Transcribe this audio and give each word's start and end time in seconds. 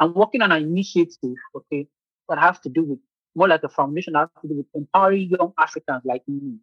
I'm 0.00 0.14
working 0.14 0.40
on 0.40 0.50
an 0.50 0.62
initiative, 0.62 1.36
okay, 1.54 1.86
that 2.28 2.38
has 2.38 2.58
to 2.60 2.70
do 2.70 2.82
with 2.84 2.98
more 3.34 3.48
like 3.48 3.62
a 3.62 3.68
foundation 3.68 4.14
that 4.14 4.30
has 4.34 4.42
to 4.42 4.48
do 4.48 4.56
with 4.56 4.66
empowering 4.74 5.28
young 5.28 5.52
Africans 5.58 6.02
like 6.04 6.22
me 6.26 6.56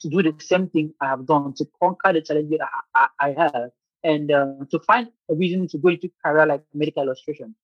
to 0.00 0.08
do 0.08 0.22
the 0.22 0.34
same 0.40 0.68
thing 0.68 0.92
I 1.00 1.06
have 1.06 1.26
done 1.26 1.54
to 1.54 1.66
conquer 1.80 2.12
the 2.12 2.20
challenges 2.20 2.58
I, 2.94 3.08
I, 3.20 3.28
I 3.28 3.34
have 3.38 3.70
and 4.02 4.32
uh, 4.32 4.46
to 4.70 4.78
find 4.80 5.08
a 5.30 5.34
reason 5.34 5.68
to 5.68 5.78
go 5.78 5.90
into 5.90 6.10
career 6.24 6.46
like 6.46 6.62
medical 6.74 7.02
illustration. 7.04 7.54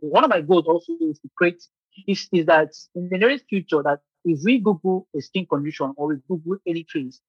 One 0.00 0.24
of 0.24 0.30
my 0.30 0.40
goals 0.40 0.66
also 0.66 0.94
is 1.00 1.18
to 1.20 1.30
create 1.36 1.62
is, 2.08 2.28
is 2.32 2.46
that 2.46 2.70
in 2.94 3.08
the 3.08 3.18
nearest 3.18 3.44
future 3.48 3.82
that 3.82 4.00
if 4.24 4.40
we 4.44 4.58
Google 4.58 5.06
a 5.16 5.20
skin 5.20 5.46
condition 5.46 5.92
or 5.96 6.08
we 6.08 6.16
Google 6.28 6.56
any 6.66 6.84
case, 6.90 7.20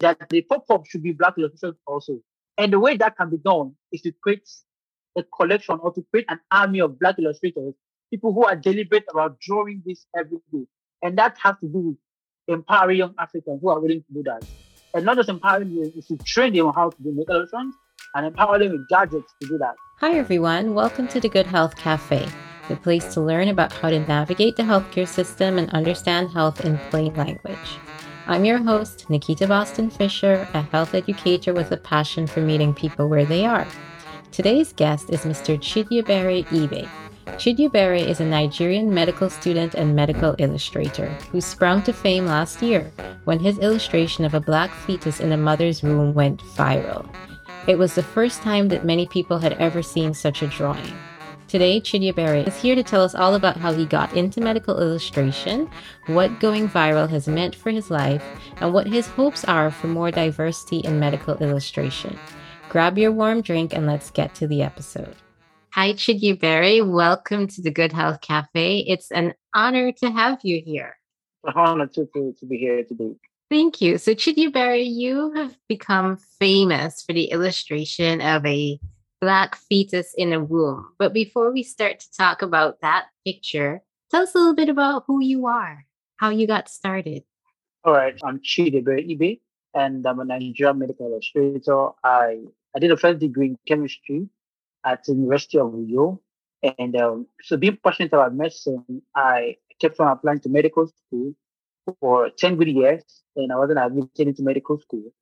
that 0.00 0.28
the 0.28 0.42
pop-up 0.42 0.86
should 0.86 1.02
be 1.02 1.12
black 1.12 1.38
illustration 1.38 1.76
also. 1.86 2.20
And 2.58 2.72
the 2.72 2.80
way 2.80 2.96
that 2.96 3.16
can 3.16 3.30
be 3.30 3.36
done 3.38 3.74
is 3.92 4.02
to 4.02 4.12
create 4.12 4.48
a 5.16 5.22
collection 5.22 5.78
or 5.80 5.92
to 5.92 6.04
create 6.10 6.26
an 6.28 6.40
army 6.50 6.80
of 6.80 6.98
black 6.98 7.18
illustrators, 7.18 7.74
people 8.10 8.32
who 8.32 8.44
are 8.44 8.56
deliberate 8.56 9.04
about 9.10 9.40
drawing 9.40 9.82
this 9.84 10.06
every 10.16 10.38
day. 10.52 10.66
And 11.02 11.16
that 11.18 11.36
has 11.42 11.56
to 11.60 11.68
do 11.68 11.78
with 11.78 11.96
empowering 12.48 12.98
young 12.98 13.14
Africans 13.18 13.60
who 13.60 13.68
are 13.68 13.80
willing 13.80 14.02
to 14.02 14.12
do 14.12 14.22
that. 14.24 14.44
And 14.94 15.04
not 15.04 15.16
just 15.16 15.28
empowering 15.28 15.74
them, 15.74 15.92
is 15.96 16.06
to 16.06 16.16
train 16.18 16.54
them 16.54 16.66
on 16.66 16.74
how 16.74 16.90
to 16.90 17.02
do 17.02 17.12
make 17.12 17.28
illustrations 17.28 17.74
and 18.14 18.26
empower 18.26 18.58
them 18.58 18.72
with 18.72 18.88
gadgets 18.88 19.32
to 19.40 19.48
do 19.48 19.58
that. 19.58 19.74
Hi, 19.98 20.16
everyone. 20.16 20.74
Welcome 20.74 21.06
to 21.08 21.20
the 21.20 21.28
Good 21.28 21.46
Health 21.46 21.76
Cafe, 21.76 22.28
the 22.68 22.76
place 22.76 23.14
to 23.14 23.20
learn 23.20 23.48
about 23.48 23.72
how 23.72 23.90
to 23.90 24.00
navigate 24.00 24.56
the 24.56 24.62
healthcare 24.62 25.06
system 25.06 25.58
and 25.58 25.70
understand 25.70 26.30
health 26.30 26.64
in 26.64 26.78
plain 26.90 27.14
language. 27.14 27.78
I'm 28.26 28.44
your 28.44 28.58
host, 28.58 29.08
Nikita 29.10 29.46
Boston 29.46 29.90
Fisher, 29.90 30.48
a 30.54 30.62
health 30.62 30.94
educator 30.94 31.52
with 31.52 31.72
a 31.72 31.76
passion 31.76 32.26
for 32.26 32.40
meeting 32.40 32.74
people 32.74 33.08
where 33.08 33.24
they 33.24 33.44
are. 33.44 33.66
Today's 34.32 34.72
guest 34.72 35.10
is 35.10 35.22
Mr. 35.22 35.58
Chidiebere 35.58 36.46
Ibe. 36.46 36.88
Chidiebere 37.36 38.06
is 38.06 38.20
a 38.20 38.24
Nigerian 38.24 38.94
medical 38.94 39.28
student 39.28 39.74
and 39.74 39.96
medical 39.96 40.36
illustrator 40.38 41.08
who 41.32 41.40
sprung 41.40 41.82
to 41.82 41.92
fame 41.92 42.26
last 42.26 42.62
year 42.62 42.92
when 43.24 43.40
his 43.40 43.58
illustration 43.58 44.24
of 44.24 44.32
a 44.32 44.40
black 44.40 44.70
fetus 44.70 45.18
in 45.18 45.32
a 45.32 45.36
mother's 45.36 45.82
womb 45.82 46.14
went 46.14 46.40
viral. 46.54 47.12
It 47.66 47.76
was 47.76 47.96
the 47.96 48.04
first 48.04 48.40
time 48.40 48.68
that 48.68 48.84
many 48.84 49.04
people 49.08 49.38
had 49.38 49.54
ever 49.54 49.82
seen 49.82 50.14
such 50.14 50.42
a 50.42 50.46
drawing. 50.46 50.94
Today, 51.48 51.80
Chidiebere 51.80 52.46
is 52.46 52.56
here 52.56 52.76
to 52.76 52.84
tell 52.84 53.02
us 53.02 53.16
all 53.16 53.34
about 53.34 53.56
how 53.56 53.72
he 53.72 53.84
got 53.84 54.16
into 54.16 54.40
medical 54.40 54.80
illustration, 54.80 55.68
what 56.06 56.38
going 56.38 56.68
viral 56.68 57.10
has 57.10 57.26
meant 57.26 57.56
for 57.56 57.70
his 57.70 57.90
life, 57.90 58.22
and 58.60 58.72
what 58.72 58.86
his 58.86 59.08
hopes 59.08 59.44
are 59.46 59.72
for 59.72 59.88
more 59.88 60.12
diversity 60.12 60.78
in 60.78 61.00
medical 61.00 61.36
illustration. 61.38 62.16
Grab 62.70 62.96
your 62.96 63.10
warm 63.10 63.40
drink 63.40 63.74
and 63.74 63.84
let's 63.84 64.12
get 64.12 64.32
to 64.36 64.46
the 64.46 64.62
episode. 64.62 65.16
Hi, 65.72 65.92
Chidiebere. 65.92 66.88
Welcome 66.88 67.48
to 67.48 67.60
the 67.60 67.70
Good 67.72 67.92
Health 67.92 68.20
Cafe. 68.20 68.84
It's 68.86 69.10
an 69.10 69.34
honor 69.52 69.90
to 69.90 70.10
have 70.12 70.38
you 70.44 70.62
here. 70.64 70.96
It's 71.42 71.56
an 71.56 71.60
honor 71.60 71.88
to, 71.88 72.06
to, 72.14 72.32
to 72.38 72.46
be 72.46 72.58
here 72.58 72.84
today. 72.84 73.16
Thank 73.50 73.80
you. 73.80 73.98
So, 73.98 74.14
berry. 74.52 74.84
you 74.84 75.32
have 75.32 75.56
become 75.68 76.16
famous 76.38 77.02
for 77.02 77.12
the 77.12 77.24
illustration 77.24 78.20
of 78.20 78.46
a 78.46 78.78
black 79.20 79.56
fetus 79.56 80.14
in 80.16 80.32
a 80.32 80.38
womb. 80.38 80.92
But 80.96 81.12
before 81.12 81.52
we 81.52 81.64
start 81.64 81.98
to 81.98 82.12
talk 82.16 82.40
about 82.40 82.82
that 82.82 83.06
picture, 83.26 83.82
tell 84.12 84.22
us 84.22 84.34
a 84.36 84.38
little 84.38 84.54
bit 84.54 84.68
about 84.68 85.02
who 85.08 85.20
you 85.20 85.46
are, 85.46 85.86
how 86.18 86.30
you 86.30 86.46
got 86.46 86.68
started. 86.68 87.24
All 87.82 87.94
right, 87.94 88.14
I'm 88.22 88.38
Chidiebere 88.38 89.10
Ibe, 89.10 89.40
and 89.74 90.06
I'm 90.06 90.20
a 90.20 90.24
Nigerian 90.24 90.78
medical 90.78 91.10
illustrator. 91.10 91.88
I, 92.04 92.44
I 92.74 92.78
did 92.78 92.90
a 92.90 92.96
first 92.96 93.18
degree 93.18 93.48
in 93.48 93.58
chemistry 93.66 94.28
at 94.84 95.04
the 95.04 95.12
University 95.12 95.58
of 95.58 95.72
Uyo. 95.72 96.20
And 96.78 96.96
um, 96.96 97.26
so 97.42 97.56
being 97.56 97.78
passionate 97.82 98.12
about 98.12 98.34
medicine, 98.34 99.02
I 99.14 99.56
kept 99.80 99.98
on 99.98 100.08
applying 100.08 100.40
to 100.40 100.48
medical 100.48 100.86
school 100.86 101.34
for 102.00 102.30
10 102.30 102.56
good 102.56 102.68
years, 102.68 103.02
and 103.36 103.52
I 103.52 103.56
wasn't 103.56 103.78
admitted 103.78 104.28
into 104.28 104.42
medical 104.42 104.78
school 104.78 105.12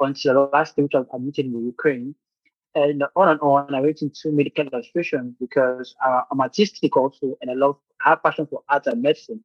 until 0.00 0.34
the 0.34 0.40
last 0.52 0.76
day, 0.76 0.82
which 0.82 0.94
I 0.94 0.98
was 0.98 1.08
admitted 1.14 1.46
in 1.46 1.64
Ukraine. 1.64 2.14
And 2.74 3.04
on 3.16 3.28
and 3.28 3.40
on, 3.40 3.74
I 3.74 3.80
went 3.80 4.02
into 4.02 4.30
medical 4.32 4.66
illustration 4.66 5.36
because 5.40 5.94
uh, 6.04 6.22
I'm 6.30 6.40
artistic 6.40 6.96
also, 6.96 7.36
and 7.40 7.50
I 7.50 7.54
love, 7.54 7.76
have 8.02 8.22
passion 8.22 8.46
for 8.46 8.62
art 8.68 8.86
and 8.86 9.02
medicine. 9.02 9.42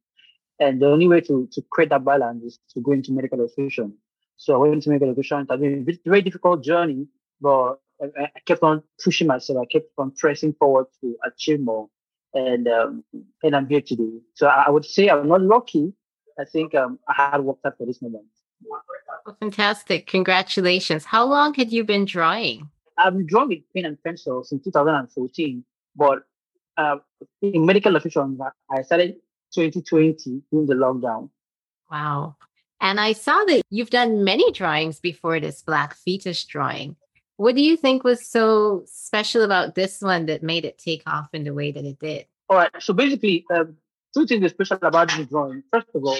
And 0.60 0.82
the 0.82 0.86
only 0.86 1.08
way 1.08 1.20
to, 1.22 1.48
to 1.52 1.62
create 1.70 1.90
that 1.90 2.04
balance 2.04 2.42
is 2.42 2.58
to 2.74 2.80
go 2.80 2.92
into 2.92 3.12
medical 3.12 3.38
illustration. 3.38 3.94
So 4.36 4.54
I 4.54 4.58
went 4.58 4.74
into 4.74 4.90
medical 4.90 5.08
illustration. 5.08 5.46
It's 5.48 5.60
been 5.60 5.98
a 6.06 6.10
very 6.10 6.22
difficult 6.22 6.64
journey, 6.64 7.06
but 7.40 7.76
I, 8.00 8.30
kept 8.46 8.62
on 8.62 8.82
pushing 9.02 9.26
myself. 9.26 9.58
I 9.62 9.66
kept 9.66 9.90
on 9.98 10.12
pressing 10.12 10.54
forward 10.54 10.86
to 11.00 11.16
achieve 11.24 11.60
more. 11.60 11.88
And 12.34 12.68
um, 12.68 13.04
and 13.42 13.56
I'm 13.56 13.68
here 13.68 13.80
today. 13.80 14.20
So 14.34 14.46
I, 14.46 14.68
would 14.70 14.84
say 14.84 15.08
I'm 15.08 15.28
not 15.28 15.40
lucky, 15.40 15.94
I 16.38 16.44
think 16.44 16.74
um, 16.74 16.98
I 17.08 17.14
had 17.30 17.40
worked 17.40 17.60
hard 17.64 17.76
for 17.78 17.86
this 17.86 18.02
moment. 18.02 18.26
Well, 18.62 19.36
fantastic. 19.40 20.06
Congratulations. 20.06 21.04
How 21.04 21.24
long 21.24 21.54
had 21.54 21.72
you 21.72 21.84
been 21.84 22.04
drawing? 22.04 22.68
I've 22.98 23.14
been 23.14 23.26
drawing 23.26 23.48
with 23.48 23.58
pen 23.74 23.86
and 23.86 24.02
pencil 24.02 24.44
since 24.44 24.62
2014, 24.64 25.64
but 25.96 26.24
uh, 26.76 26.96
in 27.40 27.64
medical 27.64 27.92
illustration, 27.92 28.38
I 28.70 28.82
started 28.82 29.16
2020 29.54 30.42
during 30.50 30.66
the 30.66 30.74
lockdown. 30.74 31.30
Wow. 31.90 32.36
And 32.80 33.00
I 33.00 33.12
saw 33.12 33.44
that 33.44 33.62
you've 33.70 33.90
done 33.90 34.22
many 34.22 34.52
drawings 34.52 35.00
before 35.00 35.40
this 35.40 35.62
Black 35.62 35.94
fetus 35.94 36.44
drawing. 36.44 36.96
What 37.38 37.54
do 37.54 37.62
you 37.62 37.76
think 37.76 38.02
was 38.02 38.26
so 38.26 38.82
special 38.86 39.44
about 39.44 39.76
this 39.76 40.02
one 40.02 40.26
that 40.26 40.42
made 40.42 40.64
it 40.64 40.76
take 40.76 41.04
off 41.06 41.28
in 41.32 41.44
the 41.44 41.54
way 41.54 41.70
that 41.70 41.84
it 41.84 42.00
did? 42.00 42.26
All 42.48 42.56
right. 42.56 42.70
So 42.80 42.92
basically, 42.92 43.46
um, 43.54 43.76
two 44.12 44.26
things 44.26 44.50
special 44.50 44.78
about 44.82 45.08
this 45.16 45.28
drawing. 45.28 45.62
First 45.72 45.86
of 45.94 46.04
all, 46.04 46.18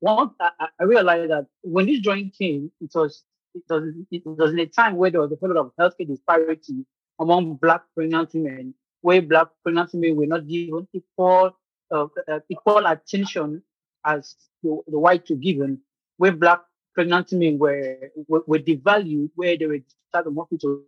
once 0.00 0.32
I, 0.40 0.68
I, 0.80 0.84
realized 0.84 1.30
that 1.30 1.48
when 1.60 1.84
this 1.84 2.00
drawing 2.00 2.30
came, 2.30 2.72
it 2.80 2.90
was 2.94 3.24
it 3.54 3.62
was 3.68 3.94
it 4.10 4.22
was 4.24 4.52
in 4.54 4.58
a 4.60 4.64
time 4.64 4.96
where 4.96 5.10
there 5.10 5.20
was 5.20 5.32
a 5.32 5.46
lot 5.46 5.58
of 5.58 5.72
healthcare 5.78 6.08
disparity 6.08 6.86
among 7.20 7.56
black 7.56 7.82
pregnant 7.94 8.32
women, 8.32 8.74
where 9.02 9.20
black 9.20 9.48
pregnant 9.62 9.92
women 9.92 10.16
were 10.16 10.26
not 10.26 10.48
given 10.48 10.88
equal 10.94 11.54
uh, 11.90 12.06
uh, 12.26 12.40
equal 12.48 12.86
attention 12.86 13.62
as 14.06 14.34
the, 14.62 14.80
the 14.88 14.98
white 14.98 15.28
were 15.28 15.36
given, 15.36 15.80
where 16.16 16.32
black 16.32 16.62
pregnant 16.94 17.28
women 17.32 17.58
were, 17.58 17.98
were, 18.28 18.44
were 18.46 18.58
devalued, 18.58 19.30
where 19.34 19.56
they 19.56 19.66
were 19.66 19.78
discharged 19.78 20.24
from 20.24 20.36
hospital, 20.36 20.82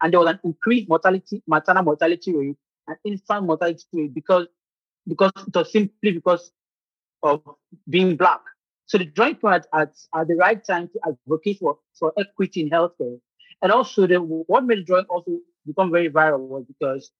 and 0.00 0.12
there 0.12 0.20
was 0.20 0.30
an 0.30 0.40
increased 0.44 0.88
mortality, 0.88 1.42
maternal 1.46 1.84
mortality 1.84 2.34
rate 2.34 2.56
and 2.88 2.96
infant 3.04 3.46
mortality 3.46 3.84
rate 3.92 4.14
because 4.14 4.46
because 5.06 5.32
it 5.46 5.54
was 5.54 5.72
simply 5.72 6.12
because 6.12 6.52
of 7.22 7.42
being 7.88 8.16
black. 8.16 8.40
So 8.86 8.98
the 8.98 9.04
joint 9.04 9.40
point 9.40 9.66
at, 9.72 9.94
at 10.14 10.28
the 10.28 10.34
right 10.34 10.62
time 10.64 10.88
to 10.88 11.00
advocate 11.06 11.58
for, 11.60 11.78
for 11.98 12.12
equity 12.18 12.62
in 12.62 12.70
healthcare. 12.70 13.20
And 13.62 13.72
also 13.72 14.06
the 14.06 14.16
what 14.16 14.64
made 14.64 14.78
the 14.78 14.84
joint 14.84 15.06
also 15.08 15.38
become 15.66 15.90
very 15.90 16.10
viral 16.10 16.40
was 16.40 16.64
because 16.66 17.10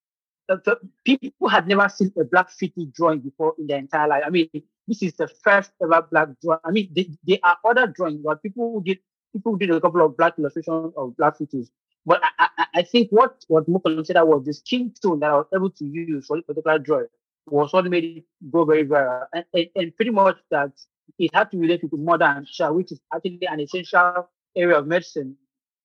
the, 0.57 0.77
people 1.05 1.49
had 1.49 1.69
never 1.69 1.89
seen 1.89 2.13
a 2.19 2.25
black 2.25 2.51
fetus 2.51 2.87
drawing 2.93 3.21
before 3.21 3.55
in 3.59 3.67
their 3.67 3.79
entire 3.79 4.09
life. 4.09 4.23
I 4.27 4.31
mean, 4.31 4.49
this 4.87 5.03
is 5.03 5.15
the 5.15 5.29
first 5.29 5.71
ever 5.83 6.07
black 6.11 6.29
drawing. 6.43 6.61
I 6.65 6.71
mean, 6.71 6.93
there 7.25 7.39
are 7.43 7.57
other 7.65 7.87
drawings, 7.87 8.21
but 8.25 8.43
people 8.43 8.81
did 8.81 8.99
people 9.33 9.57
did 9.57 9.71
a 9.71 9.81
couple 9.81 10.05
of 10.05 10.17
black 10.17 10.39
illustrations 10.39 10.93
of 10.97 11.17
black 11.17 11.39
fetuses. 11.39 11.69
But 12.05 12.21
I, 12.39 12.49
I, 12.59 12.67
I 12.77 12.83
think 12.83 13.11
what 13.11 13.45
what 13.49 13.69
more 13.69 13.81
considered 13.81 14.25
was 14.25 14.45
the 14.45 14.55
skin 14.55 14.93
tone 15.03 15.21
that 15.21 15.31
I 15.31 15.37
was 15.37 15.47
able 15.55 15.71
to 15.71 15.85
use 15.85 16.27
for 16.27 16.37
this 16.37 16.47
particular 16.47 16.79
drawing 16.79 17.07
was 17.47 17.73
what 17.73 17.85
made 17.87 18.05
it 18.05 18.25
go 18.51 18.65
very 18.65 18.87
viral. 18.87 19.27
And, 19.33 19.45
and, 19.55 19.67
and, 19.75 19.97
pretty 19.97 20.11
much 20.11 20.37
that 20.51 20.73
it 21.19 21.35
had 21.35 21.51
to 21.51 21.59
relate 21.59 21.81
to 21.81 21.97
modern 21.97 22.47
which 22.75 22.93
is 22.93 23.01
actually 23.15 23.41
an 23.49 23.61
essential 23.61 24.29
area 24.57 24.79
of 24.79 24.87
medicine 24.87 25.37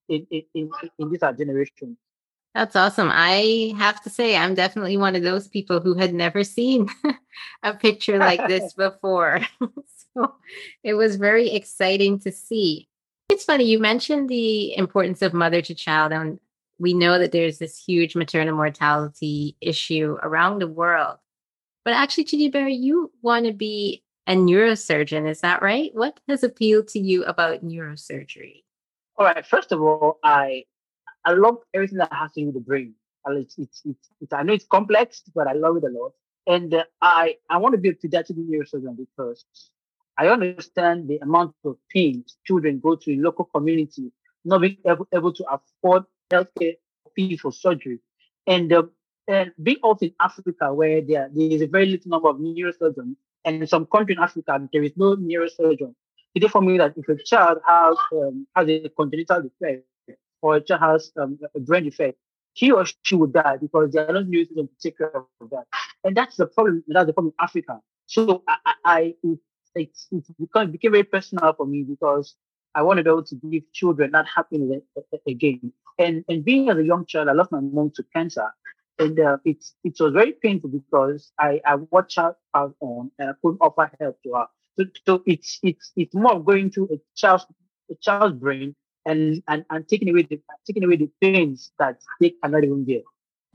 in, 0.10 0.26
in, 0.32 0.44
in, 0.54 0.70
in 1.00 1.12
this 1.12 1.22
generation. 1.38 1.98
That's 2.56 2.78
awesome. 2.78 3.10
I 3.12 3.74
have 3.78 4.02
to 4.04 4.10
say, 4.10 4.38
I'm 4.38 4.56
definitely 4.56 4.96
one 4.96 5.14
of 5.18 5.24
those 5.24 5.46
people 5.46 5.82
who 5.82 5.94
had 5.94 6.14
never 6.14 6.46
seen 6.46 6.88
a 7.64 7.74
picture 7.74 8.18
like 8.18 8.48
this 8.48 8.74
before. 8.78 9.42
so 10.16 10.36
it 10.82 10.94
was 10.94 11.18
very 11.18 11.50
exciting 11.52 12.18
to 12.20 12.32
see. 12.32 12.88
It's 13.28 13.44
funny, 13.44 13.66
you 13.66 13.78
mentioned 13.78 14.30
the 14.30 14.74
importance 14.78 15.22
of 15.22 15.34
mother 15.34 15.62
to 15.64 15.76
child, 15.76 16.14
and 16.14 16.40
we 16.80 16.94
know 16.94 17.20
that 17.20 17.34
there's 17.34 17.58
this 17.58 17.78
huge 17.78 18.16
maternal 18.16 18.56
mortality 18.56 19.58
issue 19.60 20.18
around 20.24 20.60
the 20.60 20.68
world. 20.68 21.18
But 21.84 21.96
actually, 21.96 22.24
Chidiebere, 22.24 22.74
you 22.74 23.12
want 23.22 23.48
to 23.48 23.54
be 23.54 24.02
a 24.28 24.34
neurosurgeon, 24.34 25.28
is 25.28 25.42
that 25.42 25.62
right? 25.62 25.92
What 25.94 26.22
has 26.30 26.42
appealed 26.42 26.88
to 26.90 27.00
you 27.00 27.26
about 27.26 27.66
neurosurgery? 27.66 28.64
All 29.18 29.26
right. 29.26 29.46
First 29.46 29.74
of 29.74 29.82
all, 29.82 30.20
I 30.24 30.64
I 31.26 31.34
love 31.34 31.58
everything 31.74 31.98
that 31.98 32.14
has 32.14 32.32
to 32.34 32.42
do 32.42 32.46
with 32.48 32.56
the 32.56 32.62
brain. 32.62 32.94
It's, 33.28 33.58
it's, 33.58 33.82
it's, 33.86 34.10
it's 34.22 34.34
I 34.34 34.44
know 34.44 34.54
it's 34.54 34.66
complex, 34.66 35.24
but 35.34 35.48
I 35.48 35.54
love 35.54 35.78
it 35.78 35.84
a 35.84 35.90
lot. 35.90 36.14
And 36.48 36.74
uh, 36.74 36.84
I 37.02 37.38
I 37.50 37.58
want 37.58 37.74
to 37.74 37.82
be 37.82 37.90
a 37.90 37.94
pediatric 37.96 38.38
neurosurgeon 38.38 38.96
because 38.98 39.44
I 40.18 40.28
understand 40.28 41.10
the 41.10 41.18
amount 41.18 41.56
of 41.66 41.78
pain 41.90 42.24
children 42.46 42.80
go 42.80 42.96
to 42.96 43.12
in 43.12 43.24
local 43.24 43.46
community, 43.46 44.12
not 44.44 44.62
being 44.62 44.78
able, 44.86 45.08
able 45.14 45.34
to 45.34 45.44
afford 45.56 46.04
healthcare 46.32 46.76
fee 47.16 47.38
for 47.38 47.52
surgery. 47.52 48.00
And 48.48 48.72
uh, 48.72 48.84
And 49.28 49.52
being 49.58 49.82
also 49.82 50.06
in 50.06 50.14
Africa, 50.20 50.72
where 50.72 51.02
there, 51.02 51.30
there 51.34 51.52
is 51.56 51.62
a 51.64 51.68
very 51.68 51.88
little 51.88 52.10
number 52.14 52.30
of 52.30 52.38
neurosurgeons, 52.38 53.16
and 53.44 53.54
in 53.62 53.68
some 53.68 53.86
country 53.88 54.14
in 54.16 54.22
Africa, 54.22 54.54
there 54.72 54.84
is 54.84 54.94
no 54.96 55.16
neurosurgeon. 55.18 55.96
It 56.36 56.44
is 56.44 56.52
for 56.52 56.62
me 56.62 56.78
that 56.78 56.94
if 56.96 57.10
a 57.10 57.18
child 57.24 57.58
has 57.66 57.98
um, 58.14 58.46
has 58.56 58.68
a 58.70 58.90
congenital 58.90 59.42
defect 59.42 59.82
or 60.46 60.58
a 60.58 60.62
child 60.62 60.82
has 60.82 61.12
um, 61.20 61.40
a 61.56 61.60
brain 61.60 61.86
defect, 61.86 62.20
he 62.54 62.72
or 62.72 62.86
she 63.02 63.16
would 63.16 63.34
die 63.34 63.58
because 63.58 63.92
there 63.92 64.08
are 64.08 64.14
no 64.14 64.24
neurosurgeons 64.24 64.70
to 64.70 64.78
take 64.80 65.00
care 65.00 65.12
of 65.16 65.50
that. 65.50 65.66
And 66.04 66.16
that's 66.16 66.38
the 66.38 66.46
problem. 66.46 66.84
That's 66.88 67.08
the 67.08 67.14
problem 67.14 67.34
in 67.38 67.44
Africa. 67.44 67.80
So 68.06 68.44
I, 68.48 68.74
I 68.86 69.16
it, 69.24 69.40
it, 69.74 69.90
it 70.12 70.26
became, 70.40 70.92
very 70.92 71.04
personal 71.04 71.52
for 71.54 71.66
me 71.66 71.82
because 71.82 72.36
I 72.76 72.84
wanted 72.84 73.04
to 73.04 73.06
be 73.06 73.10
able 73.10 73.24
to 73.24 73.36
give 73.52 73.64
children 73.74 74.12
that 74.12 74.28
happiness 74.28 74.84
again. 75.28 75.74
And 75.98 76.24
and 76.30 76.46
being 76.46 76.70
as 76.70 76.78
a 76.78 76.84
young 76.84 77.08
child, 77.08 77.28
I 77.28 77.32
lost 77.32 77.52
my 77.52 77.62
mom 77.62 77.92
to 77.96 78.04
cancer, 78.14 78.50
and 79.00 79.20
uh, 79.20 79.38
it 79.46 79.66
it 79.84 79.96
was 80.00 80.14
very 80.14 80.34
painful 80.34 80.70
because 80.70 81.32
I 81.40 81.60
I 81.66 81.76
watched 81.76 82.18
her 82.18 82.36
pass 82.54 82.70
on 82.82 83.10
and 83.18 83.32
I 83.32 83.34
couldn't 83.42 83.62
offer 83.62 83.90
help 84.00 84.22
to 84.24 84.34
her. 84.34 84.46
So, 84.78 84.86
so 85.08 85.24
it's 85.26 85.60
it's 85.64 85.92
it's 85.96 86.14
more 86.14 86.34
of 86.36 86.46
going 86.46 86.70
to 86.72 86.84
a 86.94 86.98
child's 87.16 87.46
a 87.90 87.96
child's 87.96 88.38
brain 88.38 88.76
and 89.06 89.44
and 89.48 89.66
and 89.70 89.88
taking 89.88 90.10
away 90.10 90.24
the 90.24 90.40
taking 90.66 90.84
away 90.84 90.98
the 90.98 91.10
pains 91.22 91.72
that 91.80 92.00
they 92.20 92.32
cannot 92.42 92.64
even 92.64 92.84
bear. 92.84 93.02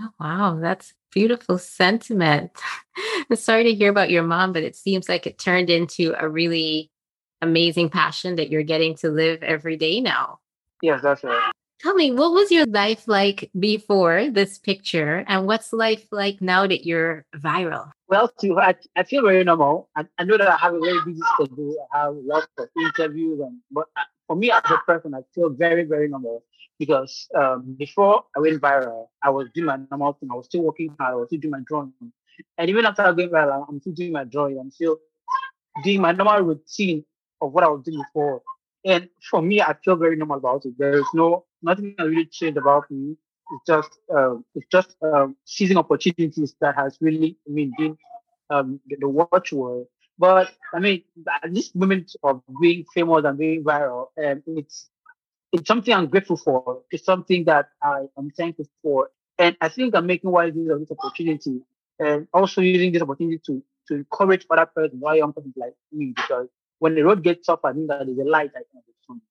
Oh, 0.01 0.11
wow, 0.19 0.59
that's 0.61 0.95
beautiful 1.13 1.59
sentiment. 1.59 2.53
I'm 3.31 3.37
sorry 3.37 3.65
to 3.65 3.75
hear 3.75 3.91
about 3.91 4.11
your 4.11 4.23
mom, 4.23 4.53
but 4.53 4.63
it 4.63 4.75
seems 4.75 5.09
like 5.09 5.27
it 5.27 5.39
turned 5.39 5.69
into 5.69 6.15
a 6.19 6.29
really 6.29 6.91
amazing 7.43 7.91
passion 7.91 8.37
that 8.37 8.51
you're 8.51 8.63
getting 8.63 8.95
to 8.97 9.11
live 9.11 9.43
every 9.43 9.77
day 9.77 10.01
now. 10.01 10.39
Yes, 10.83 11.03
that's 11.03 11.23
right. 11.23 11.53
Tell 11.81 11.95
me, 11.95 12.13
what 12.13 12.33
was 12.33 12.51
your 12.51 12.67
life 12.67 13.09
like 13.09 13.51
before 13.59 14.31
this 14.31 14.59
picture, 14.59 15.25
and 15.27 15.47
what's 15.47 15.73
life 15.73 16.07
like 16.11 16.41
now 16.41 16.67
that 16.67 16.87
you're 16.87 17.25
viral? 17.37 17.91
Well, 18.11 18.29
to, 18.41 18.59
I, 18.59 18.75
I 18.97 19.05
feel 19.05 19.23
very 19.23 19.45
normal. 19.45 19.89
I, 19.97 20.05
I 20.19 20.25
know 20.25 20.37
that 20.37 20.49
I 20.49 20.57
have 20.57 20.75
a 20.75 20.81
very 20.81 20.99
busy 21.07 21.21
schedule. 21.35 21.77
I 21.95 22.07
have 22.07 22.17
lots 22.17 22.49
of 22.59 22.69
interviews, 22.77 23.39
and 23.39 23.59
but 23.71 23.87
uh, 23.97 24.03
for 24.27 24.35
me 24.35 24.51
as 24.51 24.63
a 24.69 24.79
person, 24.79 25.15
I 25.15 25.21
feel 25.33 25.49
very, 25.49 25.85
very 25.85 26.09
normal 26.09 26.43
because 26.81 27.29
um, 27.39 27.77
before 27.79 28.25
I 28.37 28.41
went 28.41 28.61
viral, 28.61 29.07
I 29.23 29.31
was 29.31 29.47
doing 29.55 29.67
my 29.67 29.79
normal 29.93 30.15
thing. 30.15 30.29
I 30.33 30.35
was 30.35 30.47
still 30.47 30.63
working 30.63 30.93
hard. 30.99 31.13
I 31.13 31.17
was 31.19 31.29
still 31.29 31.39
doing 31.39 31.53
my 31.53 31.61
drawing, 31.65 31.93
and 32.59 32.69
even 32.69 32.85
after 32.85 33.03
I 33.03 33.13
went 33.13 33.31
viral, 33.31 33.65
I'm 33.69 33.81
still 33.81 33.93
doing 33.93 34.11
my 34.11 34.25
drawing. 34.25 34.59
I'm 34.59 34.73
still 34.73 34.99
doing 35.85 36.01
my 36.01 36.11
normal 36.11 36.41
routine 36.41 37.05
of 37.41 37.53
what 37.53 37.63
I 37.63 37.69
was 37.69 37.85
doing 37.85 38.03
before. 38.03 38.43
And 38.85 39.09
for 39.31 39.41
me, 39.41 39.63
I 39.63 39.77
feel 39.85 39.95
very 39.95 40.17
normal 40.17 40.39
about 40.39 40.65
it. 40.65 40.75
There 40.77 40.99
is 40.99 41.07
no 41.15 41.45
nothing 41.63 41.95
really 41.97 42.27
changed 42.27 42.59
about 42.59 42.91
me. 42.91 43.17
It's 43.53 43.67
just 43.67 43.99
uh, 44.15 44.37
it's 44.55 44.67
just 44.71 44.97
um, 45.03 45.37
seizing 45.45 45.77
opportunities 45.77 46.55
that 46.61 46.77
has 46.77 46.99
really 47.01 47.37
I 47.49 47.53
mean 47.53 47.73
been 47.77 47.99
um, 48.51 48.81
the, 48.87 48.97
the 49.01 49.09
watchword. 49.09 49.87
But 50.19 50.53
I 50.75 50.81
mean, 50.81 51.03
at 51.43 51.53
this 51.55 51.75
moment 51.75 52.15
of 52.23 52.43
being 52.61 52.85
famous 52.95 53.25
and 53.25 53.39
being 53.39 53.65
viral, 53.65 54.09
um, 54.25 54.43
it's 54.47 54.89
it's 55.53 55.67
something 55.67 55.93
I'm 55.93 56.07
grateful 56.07 56.37
for. 56.37 56.83
It's 56.91 57.05
something 57.05 57.45
that 57.45 57.71
I 57.83 58.07
am 58.19 58.31
thankful 58.31 58.67
for, 58.83 59.11
and 59.39 59.57
I 59.61 59.69
think 59.69 59.95
I'm 59.97 60.07
making 60.07 60.31
wise 60.31 60.55
use 60.55 60.71
of 60.71 60.81
this 60.81 60.91
opportunity, 60.99 61.61
and 61.99 62.29
also 62.33 62.61
using 62.61 62.93
this 62.93 63.03
opportunity 63.03 63.41
to 63.47 63.63
to 63.89 63.95
encourage 63.95 64.47
other 64.51 64.67
persons, 64.67 65.03
other 65.05 65.17
young 65.17 65.33
people 65.33 65.53
like 65.57 65.75
me, 65.93 66.13
because 66.15 66.49
when 66.79 66.95
the 66.95 67.03
road 67.03 67.23
gets 67.25 67.47
tough, 67.47 67.61
I 67.65 67.73
think 67.73 67.89
that 67.89 68.09
is 68.09 68.19
a 68.19 68.25
light 68.25 68.53
at 68.55 68.65
the 68.73 68.77
end 68.77 68.85
of 68.89 68.95
tunnel. 69.07 69.23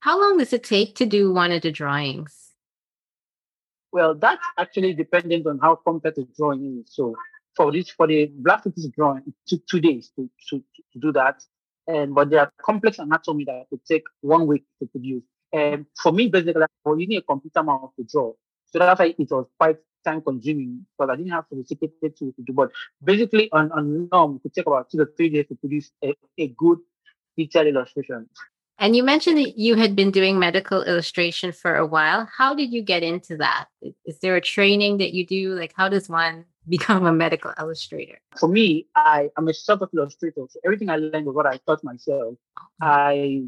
How 0.00 0.20
long 0.20 0.38
does 0.38 0.52
it 0.52 0.64
take 0.64 0.94
to 0.96 1.06
do 1.06 1.32
one 1.32 1.52
of 1.52 1.62
the 1.62 1.72
drawings? 1.72 2.52
Well, 3.92 4.14
that's 4.14 4.44
actually 4.58 4.94
dependent 4.94 5.46
on 5.46 5.58
how 5.58 5.76
complex 5.76 6.16
the 6.16 6.28
drawing 6.36 6.82
is. 6.84 6.94
So 6.94 7.16
for 7.56 7.72
this, 7.72 7.90
for 7.90 8.06
the 8.06 8.30
black 8.34 8.62
drawing, 8.94 9.22
it 9.26 9.34
took 9.46 9.66
two 9.66 9.80
days 9.80 10.10
to, 10.16 10.28
to, 10.50 10.58
to 10.92 10.98
do 10.98 11.12
that. 11.12 11.42
And 11.88 12.14
but 12.14 12.30
there 12.30 12.40
are 12.40 12.52
complex 12.60 12.98
anatomy 12.98 13.44
that 13.44 13.66
could 13.70 13.84
take 13.84 14.04
one 14.20 14.46
week 14.46 14.64
to 14.80 14.86
produce. 14.86 15.22
And 15.52 15.86
for 16.02 16.12
me, 16.12 16.28
basically, 16.28 16.62
I 16.62 16.66
was 16.84 17.00
using 17.00 17.16
a 17.16 17.22
computer 17.22 17.62
mouse 17.62 17.92
to 17.96 18.04
draw. 18.04 18.32
So 18.66 18.78
that's 18.78 18.98
why 18.98 19.14
it 19.18 19.30
was 19.30 19.46
quite 19.58 19.78
time 20.04 20.20
consuming 20.20 20.86
because 20.98 21.10
I 21.12 21.16
didn't 21.16 21.32
have 21.32 21.44
sophisticated 21.48 22.16
tools 22.18 22.34
to 22.36 22.42
do. 22.42 22.52
But 22.52 22.72
basically, 23.02 23.50
on, 23.52 23.72
on 23.72 24.08
norm, 24.10 24.36
it 24.36 24.42
could 24.42 24.54
take 24.54 24.66
about 24.66 24.90
two 24.90 24.98
to 24.98 25.06
three 25.16 25.30
days 25.30 25.46
to 25.48 25.54
produce 25.54 25.90
a, 26.04 26.14
a 26.38 26.48
good 26.48 26.78
detailed 27.36 27.68
illustration. 27.68 28.28
And 28.78 28.94
you 28.94 29.02
mentioned 29.02 29.38
that 29.38 29.58
you 29.58 29.74
had 29.74 29.96
been 29.96 30.10
doing 30.10 30.38
medical 30.38 30.82
illustration 30.82 31.52
for 31.52 31.76
a 31.76 31.86
while. 31.86 32.28
How 32.36 32.54
did 32.54 32.72
you 32.72 32.82
get 32.82 33.02
into 33.02 33.36
that? 33.38 33.66
Is 34.04 34.18
there 34.20 34.36
a 34.36 34.40
training 34.40 34.98
that 34.98 35.14
you 35.14 35.26
do? 35.26 35.54
Like, 35.54 35.72
how 35.74 35.88
does 35.88 36.08
one 36.08 36.44
become 36.68 37.06
a 37.06 37.12
medical 37.12 37.52
illustrator? 37.58 38.18
For 38.38 38.48
me, 38.48 38.86
I 38.94 39.30
am 39.38 39.48
a 39.48 39.54
self 39.54 39.80
illustrator. 39.94 40.42
So 40.48 40.60
everything 40.64 40.90
I 40.90 40.96
learned 40.96 41.26
was 41.26 41.34
what 41.34 41.46
I 41.46 41.58
taught 41.66 41.82
myself. 41.82 42.34
Oh. 42.58 42.66
I 42.80 43.44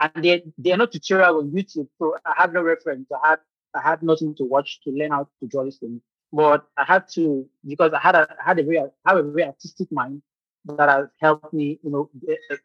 and 0.00 0.24
they 0.24 0.42
they 0.58 0.72
are 0.72 0.76
not 0.76 0.92
tutorial 0.92 1.38
on 1.38 1.50
YouTube, 1.50 1.88
so 1.98 2.16
I 2.24 2.34
have 2.36 2.52
no 2.52 2.62
reference. 2.62 3.08
I 3.12 3.30
had 3.30 3.38
I 3.74 3.80
had 3.80 4.02
nothing 4.02 4.34
to 4.36 4.44
watch 4.44 4.80
to 4.84 4.90
learn 4.90 5.10
how 5.10 5.28
to 5.40 5.46
draw 5.48 5.64
this 5.64 5.78
thing. 5.78 6.00
But 6.32 6.66
I 6.76 6.84
had 6.84 7.08
to 7.14 7.48
because 7.66 7.92
I 7.92 8.00
had 8.00 8.14
a 8.14 8.28
I 8.40 8.48
had 8.48 8.58
a 8.58 8.64
very 8.64 8.78
I 8.78 8.90
have 9.06 9.18
a 9.18 9.22
very 9.22 9.44
artistic 9.44 9.90
mind 9.90 10.22
that 10.64 10.88
has 10.88 11.06
helped 11.20 11.52
me, 11.52 11.80
you 11.82 11.90
know, 11.90 12.10
eh, 12.28 12.34
eh, 12.50 12.56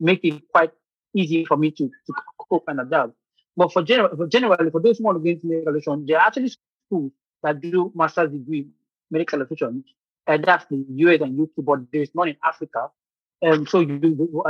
make 0.00 0.24
it 0.24 0.42
quite 0.52 0.72
easy 1.14 1.44
for 1.44 1.56
me 1.56 1.70
to, 1.72 1.88
to 1.88 2.12
cope 2.50 2.64
and 2.68 2.80
adapt. 2.80 3.12
But 3.56 3.72
for 3.72 3.82
general, 3.82 4.16
for 4.16 4.26
generally, 4.26 4.70
for 4.70 4.80
those 4.80 4.98
who 4.98 5.04
want 5.04 5.16
to 5.16 5.24
go 5.24 5.30
into 5.30 5.46
medical 5.46 5.74
education, 5.74 6.06
there 6.06 6.18
are 6.18 6.26
actually 6.26 6.50
schools 6.86 7.12
that 7.42 7.60
do 7.60 7.92
master's 7.94 8.30
degree 8.30 8.68
medical 9.10 9.42
education. 9.42 9.84
and 10.26 10.44
that's 10.44 10.66
the 10.66 10.84
US 10.88 11.20
and 11.22 11.40
UK, 11.40 11.64
but 11.64 11.80
there 11.92 12.02
is 12.02 12.14
none 12.14 12.28
in 12.28 12.36
Africa. 12.44 12.90
And 13.40 13.68
so 13.68 13.80
you, 13.80 13.98
you, 14.02 14.44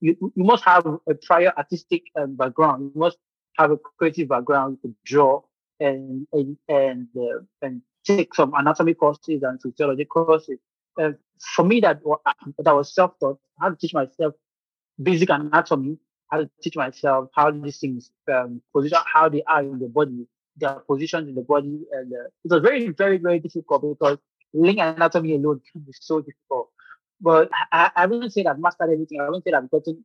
you, 0.00 0.32
you 0.36 0.44
must 0.44 0.64
have 0.64 0.86
a 0.86 1.14
prior 1.14 1.52
artistic 1.56 2.02
um, 2.16 2.36
background. 2.36 2.92
You 2.94 3.00
must 3.00 3.16
have 3.56 3.70
a 3.70 3.76
creative 3.76 4.28
background 4.28 4.78
to 4.82 4.94
draw 5.04 5.42
and 5.78 6.26
and 6.32 6.56
and, 6.68 7.08
uh, 7.16 7.40
and 7.62 7.82
take 8.04 8.34
some 8.34 8.52
anatomy 8.54 8.94
courses 8.94 9.42
and 9.42 9.60
physiology 9.62 10.04
courses. 10.04 10.58
Uh, 11.00 11.12
for 11.54 11.64
me, 11.64 11.80
that 11.80 12.00
that 12.58 12.74
was 12.74 12.94
self-taught. 12.94 13.38
I 13.60 13.64
had 13.64 13.70
to 13.70 13.76
teach 13.76 13.94
myself 13.94 14.34
basic 15.02 15.30
anatomy. 15.30 15.98
I 16.32 16.38
had 16.38 16.42
to 16.42 16.50
teach 16.62 16.76
myself 16.76 17.28
how 17.34 17.50
these 17.50 17.78
things 17.78 18.10
um, 18.32 18.62
position, 18.72 18.98
how 19.12 19.28
they 19.28 19.42
are 19.44 19.62
in 19.62 19.78
the 19.78 19.88
body, 19.88 20.26
their 20.56 20.74
positions 20.86 21.28
in 21.28 21.34
the 21.34 21.42
body, 21.42 21.80
and 21.92 22.12
uh, 22.12 22.26
it 22.44 22.50
was 22.50 22.62
very, 22.62 22.88
very, 22.88 23.18
very 23.18 23.40
difficult 23.40 23.82
because 23.82 24.18
learning 24.52 24.80
anatomy 24.80 25.34
alone 25.34 25.60
can 25.72 25.80
be 25.82 25.92
so 25.98 26.20
difficult. 26.20 26.68
But 27.20 27.50
I, 27.72 27.90
I 27.96 28.06
wouldn't 28.06 28.32
say 28.32 28.44
that 28.44 28.50
I've 28.50 28.58
mastered 28.58 28.90
everything. 28.90 29.20
I 29.20 29.24
wouldn't 29.24 29.44
say 29.44 29.50
that 29.50 29.62
I've 29.62 29.70
gotten 29.70 30.04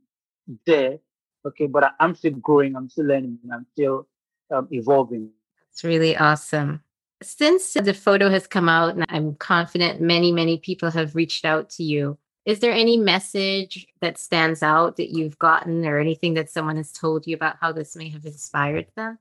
there. 0.65 1.00
Okay, 1.46 1.67
but 1.67 1.93
I'm 2.00 2.15
still 2.15 2.31
growing. 2.31 2.75
I'm 2.75 2.89
still 2.89 3.05
learning. 3.05 3.38
I'm 3.53 3.67
still 3.74 4.08
um, 4.51 4.67
evolving. 4.72 5.29
It's 5.72 5.84
really 5.84 6.17
awesome. 6.17 6.81
Since 7.22 7.74
the 7.74 7.93
photo 7.93 8.29
has 8.29 8.48
come 8.48 8.67
out, 8.67 8.96
and 8.96 9.05
I'm 9.10 9.36
confident 9.36 10.01
many, 10.01 10.31
many 10.31 10.58
people 10.58 10.91
have 10.91 11.15
reached 11.15 11.46
out 11.46 11.70
to 11.72 11.84
you, 11.84 12.17
is 12.46 12.60
there 12.60 12.72
any 12.72 12.98
message 12.98 13.88
that 14.02 14.20
stands 14.20 14.62
out 14.62 14.98
that 14.98 15.10
you've 15.10 15.38
gotten 15.40 15.86
or 15.86 16.00
anything 16.00 16.36
that 16.36 16.50
someone 16.50 16.78
has 16.78 16.92
told 16.92 17.25
you 17.25 17.36
about 17.36 17.58
how 17.60 17.72
this 17.72 17.96
may 17.96 18.10
have 18.10 18.25
inspired 18.25 18.88
them? 18.96 19.18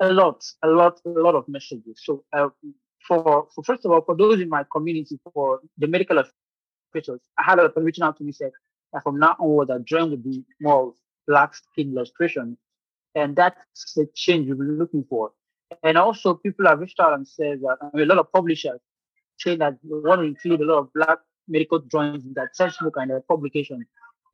A 0.00 0.12
lot, 0.12 0.44
a 0.62 0.68
lot, 0.68 1.00
a 1.04 1.08
lot 1.08 1.34
of 1.34 1.48
messages. 1.48 2.00
So, 2.04 2.24
uh, 2.32 2.48
for, 3.06 3.48
for 3.52 3.64
first 3.64 3.84
of 3.84 3.90
all, 3.90 4.02
for 4.02 4.16
those 4.16 4.40
in 4.40 4.48
my 4.48 4.64
community, 4.70 5.18
for 5.34 5.60
the 5.76 5.88
medical 5.88 6.22
officials, 6.92 7.20
I 7.36 7.42
had 7.42 7.58
a 7.58 7.62
lot 7.62 7.76
of 7.76 7.84
reaching 7.84 8.04
out 8.04 8.16
to 8.18 8.24
me 8.24 8.30
said 8.30 8.52
that 8.92 9.02
from 9.02 9.18
now 9.18 9.34
onward, 9.40 9.68
that 9.68 9.84
drawing 9.84 10.10
would 10.10 10.22
be 10.22 10.44
more 10.60 10.94
black 11.26 11.54
skin 11.54 11.92
illustration. 11.92 12.56
And 13.16 13.34
that's 13.34 13.94
the 13.94 14.08
change 14.14 14.48
we've 14.48 14.58
been 14.58 14.78
looking 14.78 15.04
for. 15.08 15.32
And 15.82 15.98
also 15.98 16.34
people 16.34 16.66
have 16.66 16.78
reached 16.78 17.00
out 17.00 17.12
and 17.14 17.26
said 17.26 17.60
that 17.62 17.76
I 17.82 17.96
mean, 17.96 18.04
a 18.04 18.14
lot 18.14 18.18
of 18.18 18.32
publishers 18.32 18.80
saying 19.38 19.58
that 19.58 19.78
they 19.82 19.88
want 19.90 20.20
to 20.20 20.24
include 20.24 20.60
a 20.60 20.64
lot 20.64 20.78
of 20.78 20.92
black 20.92 21.18
medical 21.48 21.78
drawings 21.78 22.24
in 22.24 22.34
that 22.34 22.54
textbook 22.54 22.96
and 22.96 23.10
their 23.10 23.20
publication. 23.20 23.84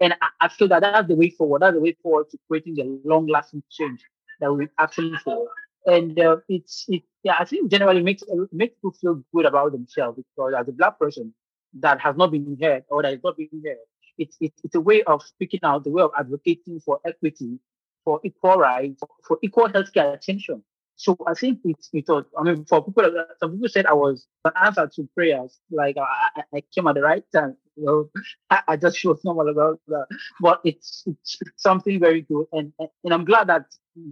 And 0.00 0.14
I, 0.20 0.28
I, 0.42 0.48
feel 0.48 0.68
that 0.68 0.80
that's 0.80 1.08
the 1.08 1.14
way 1.14 1.30
forward. 1.30 1.62
That's 1.62 1.74
the 1.74 1.80
way 1.80 1.96
forward 2.02 2.28
to 2.30 2.38
creating 2.48 2.74
the 2.74 3.00
long-lasting 3.04 3.62
change 3.70 4.00
that 4.40 4.52
we 4.52 4.68
actually 4.78 5.16
for. 5.18 5.48
And 5.86 6.18
uh, 6.18 6.38
it's 6.48 6.86
it 6.88 7.02
yeah, 7.22 7.36
I 7.38 7.44
think 7.44 7.70
generally 7.70 8.02
makes 8.02 8.22
makes 8.52 8.74
people 8.74 8.92
feel 8.92 9.22
good 9.34 9.46
about 9.46 9.72
themselves 9.72 10.16
because 10.16 10.54
as 10.58 10.68
a 10.68 10.72
black 10.72 10.98
person 10.98 11.34
that 11.80 12.00
has 12.00 12.16
not 12.16 12.30
been 12.30 12.56
heard 12.60 12.84
or 12.88 13.02
that 13.02 13.14
is 13.14 13.20
not 13.22 13.36
being 13.36 13.62
heard, 13.64 13.78
it's, 14.18 14.36
it's, 14.40 14.60
it's 14.62 14.74
a 14.74 14.80
way 14.80 15.02
of 15.04 15.22
speaking 15.22 15.60
out, 15.62 15.84
the 15.84 15.90
way 15.90 16.02
of 16.02 16.10
advocating 16.18 16.80
for 16.80 17.00
equity, 17.04 17.58
for 18.04 18.20
equal 18.24 18.56
rights, 18.56 19.02
for 19.26 19.38
equal 19.42 19.68
healthcare 19.68 20.14
attention. 20.14 20.62
So 20.96 21.16
I 21.26 21.34
think 21.34 21.60
it's, 21.64 21.88
it 21.92 22.08
I 22.38 22.42
mean, 22.42 22.64
for 22.64 22.84
people, 22.84 23.04
some 23.40 23.52
people 23.52 23.68
said 23.68 23.86
I 23.86 23.94
was 23.94 24.26
an 24.44 24.52
answer 24.62 24.88
to 24.94 25.08
prayers, 25.14 25.58
like 25.70 25.96
I, 25.96 26.42
I 26.54 26.62
came 26.74 26.86
at 26.86 26.94
the 26.94 27.02
right 27.02 27.24
time. 27.32 27.56
You 27.76 27.84
know, 27.84 28.10
I, 28.50 28.62
I 28.68 28.76
just 28.76 28.98
feel 28.98 29.18
normal 29.24 29.48
about 29.48 29.80
that. 29.88 30.06
But 30.40 30.60
it's, 30.64 31.04
it's 31.06 31.38
something 31.56 31.98
very 31.98 32.22
good. 32.22 32.46
And, 32.52 32.72
and, 32.78 33.12
I'm 33.12 33.24
glad 33.24 33.48
that, 33.48 33.66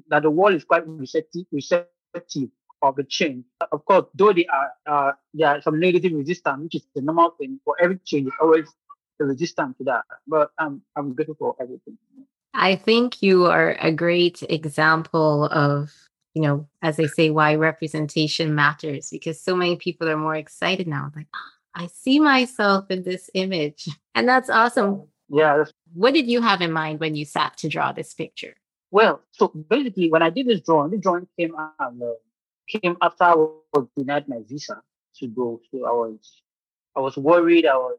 that 0.09 0.23
the 0.23 0.31
world 0.31 0.55
is 0.55 0.65
quite 0.65 0.87
receptive, 0.87 1.45
receptive 1.53 2.51
of 2.83 2.97
the 2.97 3.05
change. 3.05 3.45
Of 3.71 3.85
course, 3.85 4.07
though 4.15 4.33
they 4.33 4.47
are 4.47 4.73
uh, 4.87 5.13
there 5.33 5.49
are 5.49 5.63
some 5.63 5.79
negative 5.79 6.13
resistance, 6.13 6.63
which 6.65 6.75
is 6.75 6.87
the 6.95 7.03
normal 7.03 7.31
thing 7.39 7.61
for 7.65 7.77
every 7.81 7.99
change, 8.05 8.27
it's 8.27 8.37
always 8.41 8.69
the 9.19 9.27
resistance 9.27 9.79
to 9.79 9.85
that. 9.85 10.05
But 10.27 10.51
I'm 10.59 10.83
I'm 10.97 11.15
grateful 11.15 11.37
for 11.39 11.57
everything. 11.61 11.97
I 12.55 12.77
think 12.77 13.23
you 13.23 13.47
are 13.47 13.77
a 13.81 13.93
great 13.93 14.43
example 14.49 15.47
of, 15.47 15.91
you 16.35 16.43
know, 16.43 16.69
as 16.81 16.97
they 16.97 17.07
say, 17.07 17.31
why 17.31 17.55
representation 17.55 18.55
matters 18.55 19.11
because 19.11 19.41
so 19.41 19.55
many 19.55 19.77
people 19.77 20.09
are 20.09 20.17
more 20.17 20.35
excited 20.35 20.87
now. 20.87 21.11
Like, 21.15 21.27
I 21.75 21.87
see 21.87 22.21
myself 22.21 22.91
in 22.91 23.03
this 23.03 23.31
image. 23.35 23.89
And 24.15 24.29
that's 24.29 24.51
awesome. 24.51 25.09
Yeah. 25.29 25.57
That's, 25.57 25.73
what 25.95 26.13
did 26.13 26.29
you 26.29 26.43
have 26.43 26.61
in 26.61 26.73
mind 26.73 27.01
when 27.01 27.15
you 27.15 27.25
sat 27.25 27.57
to 27.59 27.69
draw 27.69 27.93
this 27.93 28.13
picture? 28.13 28.55
Well, 28.91 29.23
so 29.31 29.49
basically, 29.49 30.11
when 30.11 30.23
I 30.23 30.29
did 30.29 30.47
this 30.47 30.61
drawing, 30.61 30.91
the 30.91 30.99
drawing 30.99 31.27
came 31.39 31.55
out, 31.57 31.73
uh, 31.81 32.13
came 32.69 32.97
after 33.01 33.25
I 33.25 33.35
was 33.35 33.89
denied 33.97 34.29
my 34.29 34.41
visa 34.47 34.83
to 35.17 35.27
go. 35.29 35.61
So 35.71 35.87
I 35.87 35.93
was, 35.93 36.43
I 36.95 37.01
was 37.01 37.17
worried. 37.17 37.65
I 37.65 37.77
was, 37.77 37.99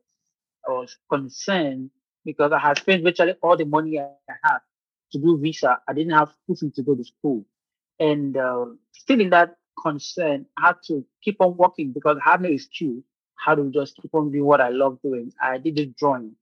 I 0.68 0.72
was 0.72 0.96
concerned 1.10 1.90
because 2.24 2.52
I 2.52 2.60
had 2.60 2.78
spent 2.78 3.04
virtually 3.04 3.34
all 3.42 3.58
the 3.58 3.66
money 3.66 4.00
I 4.00 4.10
had 4.44 4.60
to 5.13 5.18
do 5.18 5.40
visa. 5.40 5.80
I 5.88 5.94
didn't 5.94 6.13
have 6.13 6.32
anything 6.48 6.72
to 6.74 6.84
go 6.84 6.96
to 6.96 7.04
school, 7.04 7.44
and 8.00 8.38
uh, 8.38 8.65
still 8.91 9.21
in 9.21 9.29
that 9.31 9.55
concern, 9.81 10.45
I 10.57 10.67
had 10.67 10.75
to 10.88 11.05
keep 11.23 11.38
on 11.41 11.57
working 11.57 11.91
because 11.93 12.17
I 12.25 12.31
had 12.31 12.41
no 12.41 12.50
excuse. 12.50 13.03
How 13.35 13.55
to 13.55 13.69
just 13.71 13.97
keep 14.01 14.13
on 14.15 14.31
doing 14.31 14.45
what 14.45 14.62
I 14.62 14.69
love 14.69 15.00
doing. 15.03 15.31
I 15.41 15.57
did 15.57 15.75
the 15.75 15.88
drawing, 16.00 16.35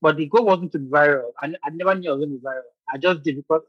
but 0.00 0.16
the 0.16 0.26
goal 0.26 0.44
wasn't 0.46 0.72
to 0.72 0.78
be 0.78 0.86
viral. 0.88 1.30
I, 1.40 1.54
I 1.64 1.70
never 1.70 1.94
knew 1.94 2.10
I 2.10 2.14
was 2.14 2.20
going 2.26 2.30
to 2.30 2.38
be 2.38 2.46
viral. 2.46 2.62
I 2.92 2.98
just 2.98 3.24
did 3.24 3.36
because, 3.36 3.62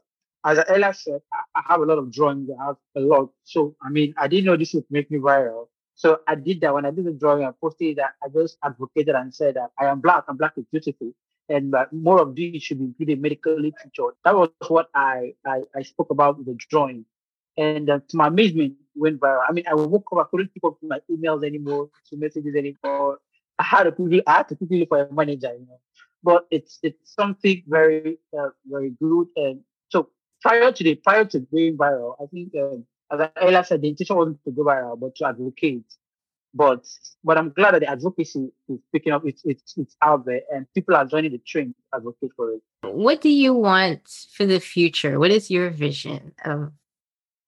as 0.44 0.58
I 0.58 0.62
earlier 0.68 0.92
said, 0.92 1.20
I, 1.32 1.60
I 1.60 1.62
have 1.68 1.80
a 1.80 1.84
lot 1.84 1.98
of 1.98 2.12
drawings. 2.12 2.48
I 2.60 2.66
have 2.66 2.76
a 2.96 3.00
lot. 3.00 3.30
So 3.44 3.74
I 3.82 3.90
mean, 3.90 4.14
I 4.18 4.28
didn't 4.28 4.46
know 4.46 4.56
this 4.56 4.74
would 4.74 4.84
make 4.90 5.10
me 5.10 5.18
viral. 5.18 5.68
So 5.96 6.20
I 6.28 6.36
did 6.36 6.60
that. 6.62 6.74
When 6.74 6.86
I 6.86 6.92
did 6.92 7.06
the 7.06 7.12
drawing, 7.12 7.44
I 7.44 7.50
posted 7.60 7.96
that. 7.98 8.14
I 8.24 8.28
just 8.28 8.58
advocated 8.64 9.16
and 9.16 9.34
said 9.34 9.56
that 9.56 9.70
I 9.78 9.86
am 9.86 10.00
black 10.00 10.24
and 10.28 10.38
black 10.38 10.52
is 10.56 10.64
beautiful 10.70 11.12
and 11.50 11.72
that 11.74 11.92
more 11.92 12.20
of 12.22 12.34
these 12.34 12.62
should 12.62 12.78
be 12.78 12.84
included 12.86 13.12
in 13.14 13.20
medical 13.20 13.54
literature. 13.54 14.14
That 14.24 14.36
was 14.36 14.50
what 14.68 14.88
I, 14.94 15.34
I, 15.46 15.62
I 15.76 15.82
spoke 15.82 16.10
about 16.10 16.38
with 16.38 16.46
the 16.46 16.54
drawing. 16.54 17.04
And 17.58 17.90
uh, 17.90 18.00
to 18.08 18.16
my 18.16 18.28
amazement, 18.28 18.74
went 18.94 19.20
viral. 19.20 19.42
I 19.48 19.52
mean, 19.52 19.64
I 19.68 19.74
woke 19.74 20.06
up, 20.12 20.18
I 20.18 20.24
couldn't 20.30 20.52
keep 20.54 20.64
up 20.64 20.76
my 20.82 21.00
emails 21.10 21.44
anymore, 21.44 21.90
to 22.08 22.16
messages 22.16 22.54
anymore. 22.54 23.18
I 23.58 23.64
had 23.64 23.84
to 23.84 23.92
quickly, 23.92 24.22
I 24.26 24.38
had 24.38 24.48
to 24.50 24.56
quickly 24.56 24.80
look 24.80 24.88
for 24.88 25.02
a 25.02 25.12
manager, 25.12 25.52
you 25.52 25.66
know. 25.66 25.80
But 26.22 26.46
it's 26.50 26.78
it's 26.82 27.14
something 27.14 27.62
very 27.66 28.18
uh, 28.38 28.50
very 28.66 28.90
good. 29.00 29.28
And 29.36 29.60
so 29.88 30.10
prior 30.42 30.70
to 30.70 30.84
the 30.84 30.94
prior 30.96 31.24
to 31.26 31.40
going 31.40 31.76
viral, 31.76 32.14
I 32.22 32.26
think 32.26 32.52
um, 32.56 32.84
as 33.10 33.28
I 33.38 33.62
said, 33.62 33.82
the 33.82 33.88
intention 33.88 34.16
wasn't 34.16 34.44
to 34.44 34.50
go 34.50 34.64
viral, 34.64 35.00
but 35.00 35.16
to 35.16 35.26
advocate 35.26 35.84
but 36.54 36.86
but 37.22 37.38
I'm 37.38 37.50
glad 37.50 37.74
that 37.74 37.80
the 37.80 37.90
advocacy 37.90 38.50
is 38.68 38.78
picking 38.92 39.12
up. 39.12 39.22
It's 39.24 39.42
it's 39.44 39.74
it's 39.76 39.96
out 40.02 40.24
there, 40.26 40.42
and 40.52 40.66
people 40.74 40.94
are 40.96 41.04
joining 41.04 41.32
the 41.32 41.38
train 41.38 41.74
to 41.74 41.96
advocate 41.98 42.32
for 42.36 42.52
it. 42.52 42.62
What 42.82 43.20
do 43.20 43.28
you 43.28 43.54
want 43.54 44.08
for 44.32 44.46
the 44.46 44.60
future? 44.60 45.18
What 45.18 45.30
is 45.30 45.50
your 45.50 45.70
vision 45.70 46.32
of 46.44 46.72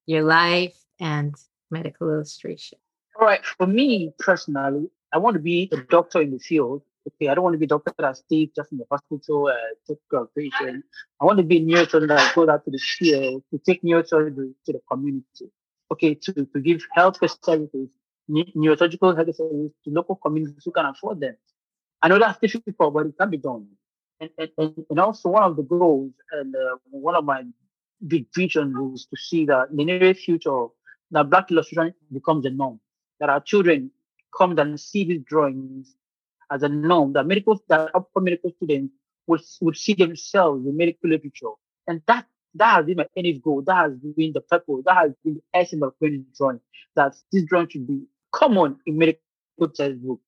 your 0.07 0.23
life 0.23 0.77
and 1.01 1.35
medical 1.71 2.11
illustration? 2.11 2.79
All 3.19 3.27
right, 3.27 3.45
for 3.45 3.67
me 3.67 4.13
personally, 4.19 4.89
I 5.13 5.19
want 5.19 5.35
to 5.35 5.41
be 5.41 5.69
a 5.73 5.77
doctor 5.77 6.21
in 6.21 6.31
the 6.31 6.39
field. 6.39 6.83
Okay, 7.07 7.29
I 7.29 7.35
don't 7.35 7.43
want 7.43 7.55
to 7.55 7.59
be 7.59 7.65
a 7.65 7.69
doctor 7.69 7.93
that 7.99 8.17
stays 8.17 8.51
just 8.55 8.71
in 8.71 8.79
the 8.79 8.85
hospital, 8.89 9.49
uh, 9.49 9.55
take 9.89 9.99
care 10.09 10.21
of 10.21 10.35
patients. 10.37 10.87
I 11.21 11.25
want 11.25 11.39
to 11.39 11.43
be 11.43 11.57
a 11.57 11.61
neurosurgeon 11.61 12.09
that 12.09 12.33
goes 12.33 12.49
out 12.49 12.65
to 12.65 12.71
the 12.71 12.79
field 12.79 13.43
to 13.51 13.59
take 13.59 13.83
neurosurgery 13.83 14.55
to 14.67 14.73
the 14.73 14.81
community. 14.89 15.51
Okay, 15.91 16.15
to, 16.15 16.33
to 16.33 16.61
give 16.61 16.83
healthcare 16.97 17.37
services 17.45 17.89
neurosurgical 18.31 19.17
health 19.17 19.37
services 19.37 19.71
to 19.85 19.91
local 19.91 20.17
communities 20.17 20.63
who 20.65 20.71
can 20.71 20.87
afford 20.87 21.21
them. 21.21 21.37
I 22.01 22.09
know 22.09 22.19
that's 22.19 22.39
difficult, 22.41 22.95
but 22.95 23.07
it 23.07 23.15
can 23.19 23.31
be 23.31 23.37
done. 23.37 23.67
And, 24.21 24.31
and, 24.59 24.85
and 24.91 25.01
also 25.01 25.31
one 25.31 25.43
of 25.43 25.57
the 25.57 25.63
goals 25.63 26.13
and 26.33 26.55
uh, 26.55 26.77
one 26.91 27.15
of 27.15 27.25
my 27.25 27.43
big 28.07 28.27
visions 28.35 28.77
is 28.95 29.07
to 29.07 29.17
see 29.17 29.47
that 29.47 29.71
in 29.71 29.77
the 29.77 29.85
near 29.85 30.15
future, 30.15 30.67
that 31.11 31.29
Black 31.29 31.51
illustration 31.51 31.95
becomes 32.13 32.45
the 32.45 32.51
norm, 32.51 32.81
that 33.21 33.29
our 33.29 33.41
children 33.41 33.91
come 34.37 34.59
and 34.59 34.79
see 34.81 35.05
these 35.05 35.23
drawings 35.25 35.95
as 36.51 36.63
a 36.63 36.69
norm, 36.69 37.13
that 37.15 37.27
medical, 37.27 37.61
that 37.69 37.91
upper 37.95 38.21
medical 38.21 38.51
students 38.57 38.95
would, 39.27 39.41
would 39.61 39.77
see 39.77 39.95
themselves 39.95 40.67
in 40.67 40.77
medical 40.77 41.11
literature. 41.11 41.53
And 41.87 42.01
that 42.07 42.27
that 42.55 42.77
has 42.77 42.87
been 42.87 42.99
my 42.99 43.07
end 43.17 43.43
goal. 43.43 43.63
That 43.63 43.77
has 43.77 43.93
been 43.95 44.33
the 44.33 44.41
purpose. 44.41 44.83
That 44.85 44.97
has 44.97 45.13
been 45.25 45.35
the 45.35 45.59
essence 45.59 45.83
of 45.83 45.97
creating 45.99 46.27
drawing. 46.37 46.61
That 46.97 47.15
this 47.31 47.45
drawing 47.45 47.69
should 47.69 47.87
be 47.87 48.03
common 48.33 48.77
in 48.87 48.99
medical 48.99 49.21
textbook. 49.75 50.21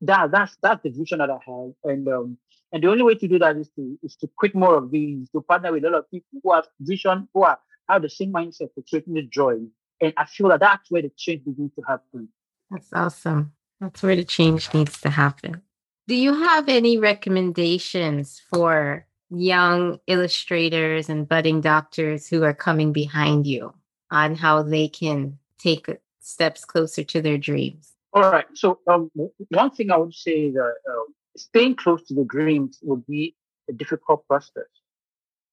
That 0.00 0.30
that's 0.32 0.56
that's 0.62 0.82
the 0.82 0.90
vision 0.90 1.18
that 1.18 1.30
I 1.30 1.38
have, 1.46 1.72
and 1.84 2.08
um, 2.08 2.38
and 2.72 2.82
the 2.82 2.88
only 2.88 3.02
way 3.02 3.14
to 3.14 3.28
do 3.28 3.38
that 3.38 3.56
is 3.56 3.68
to 3.76 3.98
is 4.02 4.16
to 4.16 4.28
create 4.36 4.54
more 4.54 4.76
of 4.76 4.90
these, 4.90 5.30
to 5.30 5.40
partner 5.42 5.72
with 5.72 5.84
a 5.84 5.90
lot 5.90 5.98
of 6.00 6.10
people 6.10 6.40
who 6.42 6.52
have 6.52 6.66
vision, 6.80 7.28
who 7.32 7.44
are 7.44 7.58
have 7.88 8.02
the 8.02 8.10
same 8.10 8.32
mindset 8.32 8.70
for 8.74 8.82
creating 8.88 9.14
the 9.14 9.22
drawing. 9.22 9.70
And 10.00 10.12
I 10.16 10.24
feel 10.24 10.48
that 10.48 10.60
that's 10.60 10.90
where 10.90 11.02
the 11.02 11.12
change 11.16 11.44
begins 11.44 11.72
to 11.76 11.82
happen. 11.86 12.28
That's 12.70 12.92
awesome. 12.92 13.52
That's 13.80 14.02
where 14.02 14.16
the 14.16 14.24
change 14.24 14.72
needs 14.74 15.00
to 15.02 15.10
happen. 15.10 15.62
Do 16.08 16.16
you 16.16 16.34
have 16.34 16.68
any 16.68 16.98
recommendations 16.98 18.42
for 18.50 19.06
young 19.30 19.98
illustrators 20.06 21.08
and 21.08 21.28
budding 21.28 21.60
doctors 21.60 22.28
who 22.28 22.42
are 22.42 22.54
coming 22.54 22.92
behind 22.92 23.46
you 23.46 23.72
on 24.10 24.34
how 24.34 24.62
they 24.62 24.88
can 24.88 25.38
take 25.58 25.88
steps 26.22 26.64
closer 26.64 27.04
to 27.04 27.20
their 27.20 27.36
dreams? 27.36 27.92
All 28.14 28.30
right. 28.30 28.46
So 28.54 28.78
um, 28.86 29.10
one 29.48 29.70
thing 29.70 29.90
I 29.90 29.96
would 29.96 30.14
say 30.14 30.50
that 30.50 30.74
uh, 30.88 31.12
staying 31.36 31.76
close 31.76 32.02
to 32.08 32.14
the 32.14 32.24
dreams 32.24 32.78
would 32.82 33.06
be 33.06 33.36
a 33.68 33.72
difficult 33.72 34.26
process, 34.26 34.68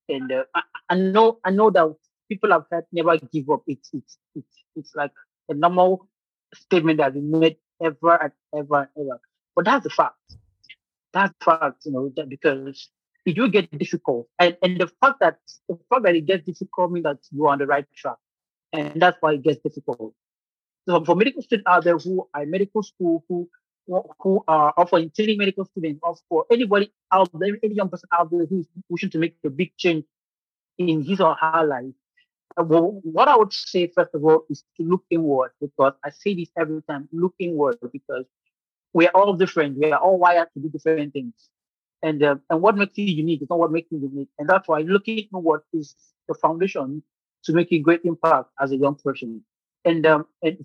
and 0.08 0.32
uh, 0.32 0.44
I, 0.56 0.62
I, 0.90 0.96
know 0.96 1.40
I 1.44 1.52
know 1.52 1.70
that 1.72 1.96
people 2.30 2.52
have 2.52 2.66
heard 2.72 2.86
never 2.92 3.18
give 3.18 3.50
up. 3.50 3.64
It's 3.68 3.90
it's 3.94 4.18
it's 4.36 4.64
it's 4.76 4.96
like 4.96 5.12
a 5.48 5.54
normal 5.54 6.08
statement 6.54 6.98
that 6.98 7.14
we 7.14 7.22
made 7.22 7.58
ever 7.82 8.16
and 8.24 8.32
ever 8.56 8.90
and 8.96 9.10
ever. 9.10 9.22
But 9.56 9.66
that's 9.66 9.84
the 9.84 9.90
fact. 9.90 10.16
That's 11.14 11.34
fact, 11.44 11.86
you 11.86 11.92
know, 11.92 12.12
that 12.18 12.30
because 12.30 12.90
it 13.26 13.38
will 13.38 13.50
get 13.50 13.76
difficult, 13.78 14.28
and 14.38 14.58
and 14.62 14.80
the 14.80 14.88
fact 15.02 15.22
that 15.22 15.38
the 15.68 15.78
fact 15.90 16.04
that 16.04 16.16
it 16.16 16.26
gets 16.26 16.46
difficult 16.46 16.92
means 16.92 17.04
that 17.04 17.20
you're 17.32 17.48
on 17.48 17.60
the 17.60 17.68
right 17.68 17.86
track, 17.96 18.18
and 18.74 19.02
that's 19.02 19.18
why 19.22 19.34
it 19.34 19.44
gets 19.44 19.62
difficult. 19.62 20.14
For 20.90 21.16
medical 21.16 21.44
students 21.44 21.68
out 21.68 21.84
there 21.84 21.98
who 21.98 22.28
are 22.34 22.46
medical 22.46 22.82
school, 22.82 23.24
who 23.30 23.48
who 24.20 24.44
are 24.48 24.74
offering 24.78 25.12
training 25.16 25.38
medical 25.38 25.66
students, 25.66 26.00
or 26.02 26.16
for 26.28 26.46
anybody 26.52 26.92
out 27.12 27.30
there, 27.34 27.58
any 27.64 27.76
young 27.76 27.90
person 27.90 28.10
out 28.12 28.30
there 28.32 28.46
who's 28.46 28.68
wishing 28.90 29.10
to 29.12 29.20
make 29.20 29.36
a 29.46 29.50
big 29.50 29.76
change 29.78 30.06
in 30.78 31.04
his 31.04 31.20
or 31.20 31.36
her 31.36 31.64
life, 31.64 31.94
uh, 32.58 32.64
well, 32.64 33.00
what 33.04 33.28
I 33.28 33.36
would 33.36 33.54
say 33.54 33.88
first 33.88 34.14
of 34.14 34.24
all 34.24 34.46
is 34.50 34.64
to 34.78 34.84
look 34.84 35.04
inward 35.10 35.52
because 35.62 35.94
I 36.04 36.10
say 36.10 36.34
this 36.34 36.50
every 36.58 36.82
time: 36.84 37.08
look 37.12 37.36
inward 37.40 37.78
because 37.92 38.26
we 38.94 39.08
are 39.08 39.16
all 39.16 39.34
different. 39.34 39.78
We 39.78 39.92
are 39.92 40.00
all 40.00 40.18
wired 40.18 40.48
to 40.56 40.60
do 40.60 40.70
different 40.70 41.14
things, 41.14 41.34
and 42.02 42.24
uh, 42.24 42.36
and 42.50 42.62
what 42.62 42.76
makes 42.78 42.98
you 42.98 43.06
unique 43.06 43.44
is 43.44 43.50
not 43.50 43.60
what 43.60 43.72
makes 43.72 43.92
you 43.92 44.00
unique, 44.00 44.30
and 44.40 44.50
that's 44.50 44.68
why 44.68 44.82
looking 44.82 45.20
inward 45.20 45.62
is 45.74 45.96
the 46.28 46.34
foundation 46.34 47.04
to 47.44 47.54
make 47.54 47.72
a 47.72 47.80
great 47.80 48.02
impact 48.06 48.50
as 48.60 48.72
a 48.72 48.78
young 48.78 48.96
person. 48.96 49.44
And, 49.86 50.06
um, 50.06 50.26
and 50.42 50.58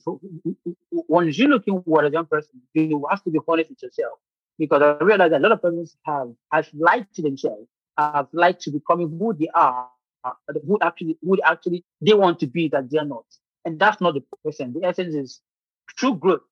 once 0.91 1.39
you're 1.39 1.49
looking 1.49 1.83
for 1.83 2.05
a 2.05 2.11
young 2.11 2.27
person, 2.27 2.61
you 2.75 3.07
have 3.09 3.23
to 3.25 3.31
be 3.31 3.39
honest 3.47 3.71
with 3.71 3.83
yourself. 3.83 4.19
Because 4.59 4.83
I 4.83 5.03
realize 5.05 5.31
that 5.31 5.41
a 5.41 5.43
lot 5.43 5.53
of 5.53 5.63
persons 5.63 5.97
have, 6.05 6.29
have 6.53 6.69
lied 6.73 7.07
to 7.15 7.23
themselves, 7.23 7.67
have 7.99 8.29
lied 8.33 8.61
to 8.61 8.71
becoming 8.71 9.17
who 9.19 9.35
they 9.35 9.49
are, 9.55 9.89
who 10.67 10.79
actually, 10.81 11.19
who 11.23 11.39
actually 11.45 11.85
they 12.01 12.15
want 12.15 12.39
to 12.41 12.47
be 12.47 12.69
that 12.69 12.91
they're 12.91 13.05
not. 13.05 13.25
And 13.65 13.79
that's 13.79 14.01
not 14.01 14.15
the 14.15 14.23
person. 14.45 14.73
The 14.73 14.87
essence 14.87 15.15
is 15.15 15.41
true 15.97 16.15
growth. 16.15 16.43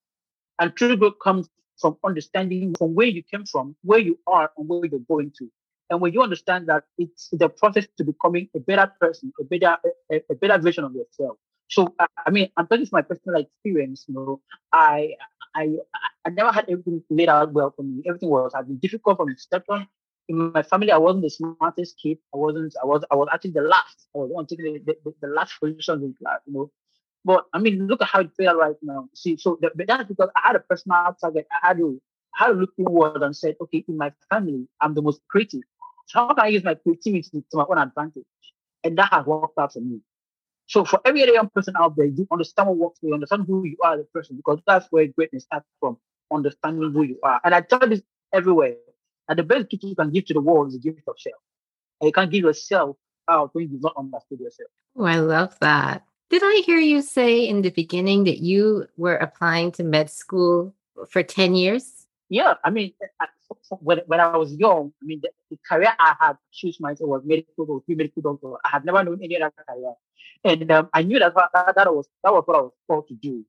And 0.58 0.74
true 0.74 0.96
growth 0.96 1.14
comes 1.22 1.48
from 1.80 1.96
understanding 2.04 2.74
from 2.78 2.94
where 2.94 3.06
you 3.06 3.22
came 3.22 3.44
from, 3.44 3.76
where 3.82 3.98
you 3.98 4.18
are, 4.26 4.50
and 4.56 4.68
where 4.68 4.84
you're 4.84 5.00
going 5.00 5.32
to. 5.38 5.50
And 5.90 6.00
when 6.00 6.12
you 6.12 6.22
understand 6.22 6.68
that 6.68 6.84
it's 6.96 7.28
the 7.32 7.48
process 7.48 7.86
to 7.98 8.04
becoming 8.04 8.48
a 8.56 8.60
better 8.60 8.90
person, 9.00 9.32
a 9.40 9.44
better, 9.44 9.76
a, 10.10 10.22
a 10.30 10.34
better 10.34 10.58
version 10.58 10.84
of 10.84 10.94
yourself. 10.94 11.36
So 11.72 11.94
uh, 11.98 12.06
I 12.26 12.30
mean, 12.30 12.50
I'm 12.58 12.66
talking 12.66 12.84
from 12.84 12.98
my 12.98 13.02
personal 13.02 13.40
experience. 13.40 14.04
You 14.06 14.14
know, 14.14 14.40
I 14.72 15.16
I 15.54 15.78
I 16.26 16.30
never 16.30 16.52
had 16.52 16.68
everything 16.68 17.02
laid 17.08 17.30
out 17.30 17.52
well 17.54 17.72
for 17.74 17.82
me. 17.82 18.02
Everything 18.06 18.28
was 18.28 18.52
had 18.54 18.66
been 18.66 18.76
difficult 18.76 19.16
from 19.16 19.34
step 19.38 19.62
one. 19.66 19.88
In 20.28 20.52
my 20.52 20.62
family, 20.62 20.92
I 20.92 20.98
wasn't 20.98 21.22
the 21.22 21.30
smartest 21.30 21.98
kid. 22.00 22.18
I 22.34 22.36
wasn't. 22.36 22.74
I 22.82 22.84
was. 22.84 23.04
I 23.10 23.16
was 23.16 23.28
actually 23.32 23.52
the 23.52 23.62
last. 23.62 24.06
I 24.14 24.18
was 24.18 24.30
one 24.30 24.46
taking 24.46 24.66
the, 24.66 24.96
the, 25.04 25.14
the, 25.22 25.28
last 25.28 25.58
position 25.60 26.02
in 26.02 26.14
class. 26.22 26.40
You 26.46 26.52
know, 26.52 26.70
but 27.24 27.46
I 27.54 27.58
mean, 27.58 27.86
look 27.86 28.02
at 28.02 28.08
how 28.08 28.20
it 28.20 28.36
played 28.36 28.52
right 28.52 28.76
now. 28.82 29.08
See, 29.14 29.38
so 29.38 29.58
the, 29.62 29.70
that's 29.86 30.04
because 30.04 30.28
I 30.36 30.48
had 30.48 30.56
a 30.56 30.60
personal 30.60 31.16
target. 31.18 31.46
I 31.50 31.68
had 31.68 31.78
to, 31.78 32.00
had 32.34 32.48
to 32.48 32.52
look 32.52 32.70
inward 32.76 33.22
and 33.22 33.34
said, 33.34 33.56
okay, 33.62 33.82
in 33.88 33.96
my 33.96 34.12
family, 34.28 34.68
I'm 34.78 34.92
the 34.92 35.02
most 35.02 35.22
creative. 35.30 35.62
So 36.08 36.20
how 36.20 36.34
can 36.34 36.44
I 36.44 36.48
use 36.48 36.64
my 36.64 36.74
creativity 36.74 37.44
to 37.50 37.56
my 37.56 37.64
own 37.66 37.78
advantage? 37.78 38.24
And 38.84 38.98
that 38.98 39.10
has 39.10 39.24
worked 39.24 39.58
out 39.58 39.72
for 39.72 39.80
me. 39.80 40.00
So 40.72 40.86
for 40.86 41.02
every 41.04 41.22
other 41.22 41.34
young 41.34 41.50
person 41.50 41.74
out 41.78 41.96
there, 41.96 42.06
you 42.06 42.26
understand 42.32 42.66
what 42.66 42.78
works 42.78 42.98
for 42.98 43.08
you, 43.08 43.12
understand 43.12 43.44
who 43.46 43.62
you 43.62 43.76
are 43.84 43.92
as 43.92 44.00
a 44.00 44.04
person, 44.04 44.36
because 44.36 44.58
that's 44.66 44.86
where 44.90 45.06
greatness 45.06 45.44
starts 45.44 45.66
from, 45.78 45.98
understanding 46.32 46.90
who 46.90 47.02
you 47.02 47.18
are. 47.22 47.42
And 47.44 47.54
I 47.54 47.60
tell 47.60 47.80
this 47.80 48.00
everywhere. 48.32 48.76
And 49.28 49.38
the 49.38 49.42
best 49.42 49.68
gift 49.68 49.84
you 49.84 49.94
can 49.94 50.10
give 50.10 50.24
to 50.26 50.32
the 50.32 50.40
world 50.40 50.68
is 50.68 50.72
the 50.72 50.80
gift 50.80 51.06
of 51.06 51.16
self. 51.18 51.36
And 52.00 52.06
you 52.06 52.12
can't 52.12 52.30
give 52.30 52.44
yourself 52.44 52.96
out 53.28 53.50
when 53.54 53.70
you've 53.70 53.82
not 53.82 53.92
understood 53.98 54.40
yourself. 54.40 54.70
Oh, 54.96 55.04
I 55.04 55.16
love 55.16 55.54
that. 55.60 56.04
Did 56.30 56.40
I 56.42 56.62
hear 56.64 56.78
you 56.78 57.02
say 57.02 57.46
in 57.46 57.60
the 57.60 57.68
beginning 57.68 58.24
that 58.24 58.38
you 58.38 58.86
were 58.96 59.16
applying 59.16 59.72
to 59.72 59.84
med 59.84 60.08
school 60.08 60.74
for 61.06 61.22
10 61.22 61.54
years? 61.54 62.06
Yeah, 62.30 62.54
I 62.64 62.70
mean, 62.70 62.94
when, 63.80 64.00
when 64.06 64.20
I 64.20 64.36
was 64.36 64.54
young, 64.54 64.92
I 65.02 65.04
mean, 65.04 65.20
the, 65.22 65.30
the 65.50 65.58
career 65.68 65.92
I 65.98 66.14
had 66.18 66.36
choose 66.52 66.78
myself 66.80 67.08
was 67.08 67.22
medical 67.24 67.66
or 67.68 67.82
medical 67.88 68.22
doctor. 68.22 68.54
I 68.64 68.68
had 68.68 68.84
never 68.84 69.02
known 69.04 69.20
any 69.22 69.40
other 69.40 69.52
career, 69.68 69.94
and 70.44 70.70
um, 70.70 70.88
I 70.92 71.02
knew 71.02 71.18
that, 71.18 71.34
that 71.34 71.74
that 71.76 71.94
was 71.94 72.06
that 72.24 72.32
was 72.32 72.44
what 72.46 72.56
I 72.56 72.60
was 72.62 72.72
called 72.86 73.08
to 73.08 73.14
do. 73.14 73.44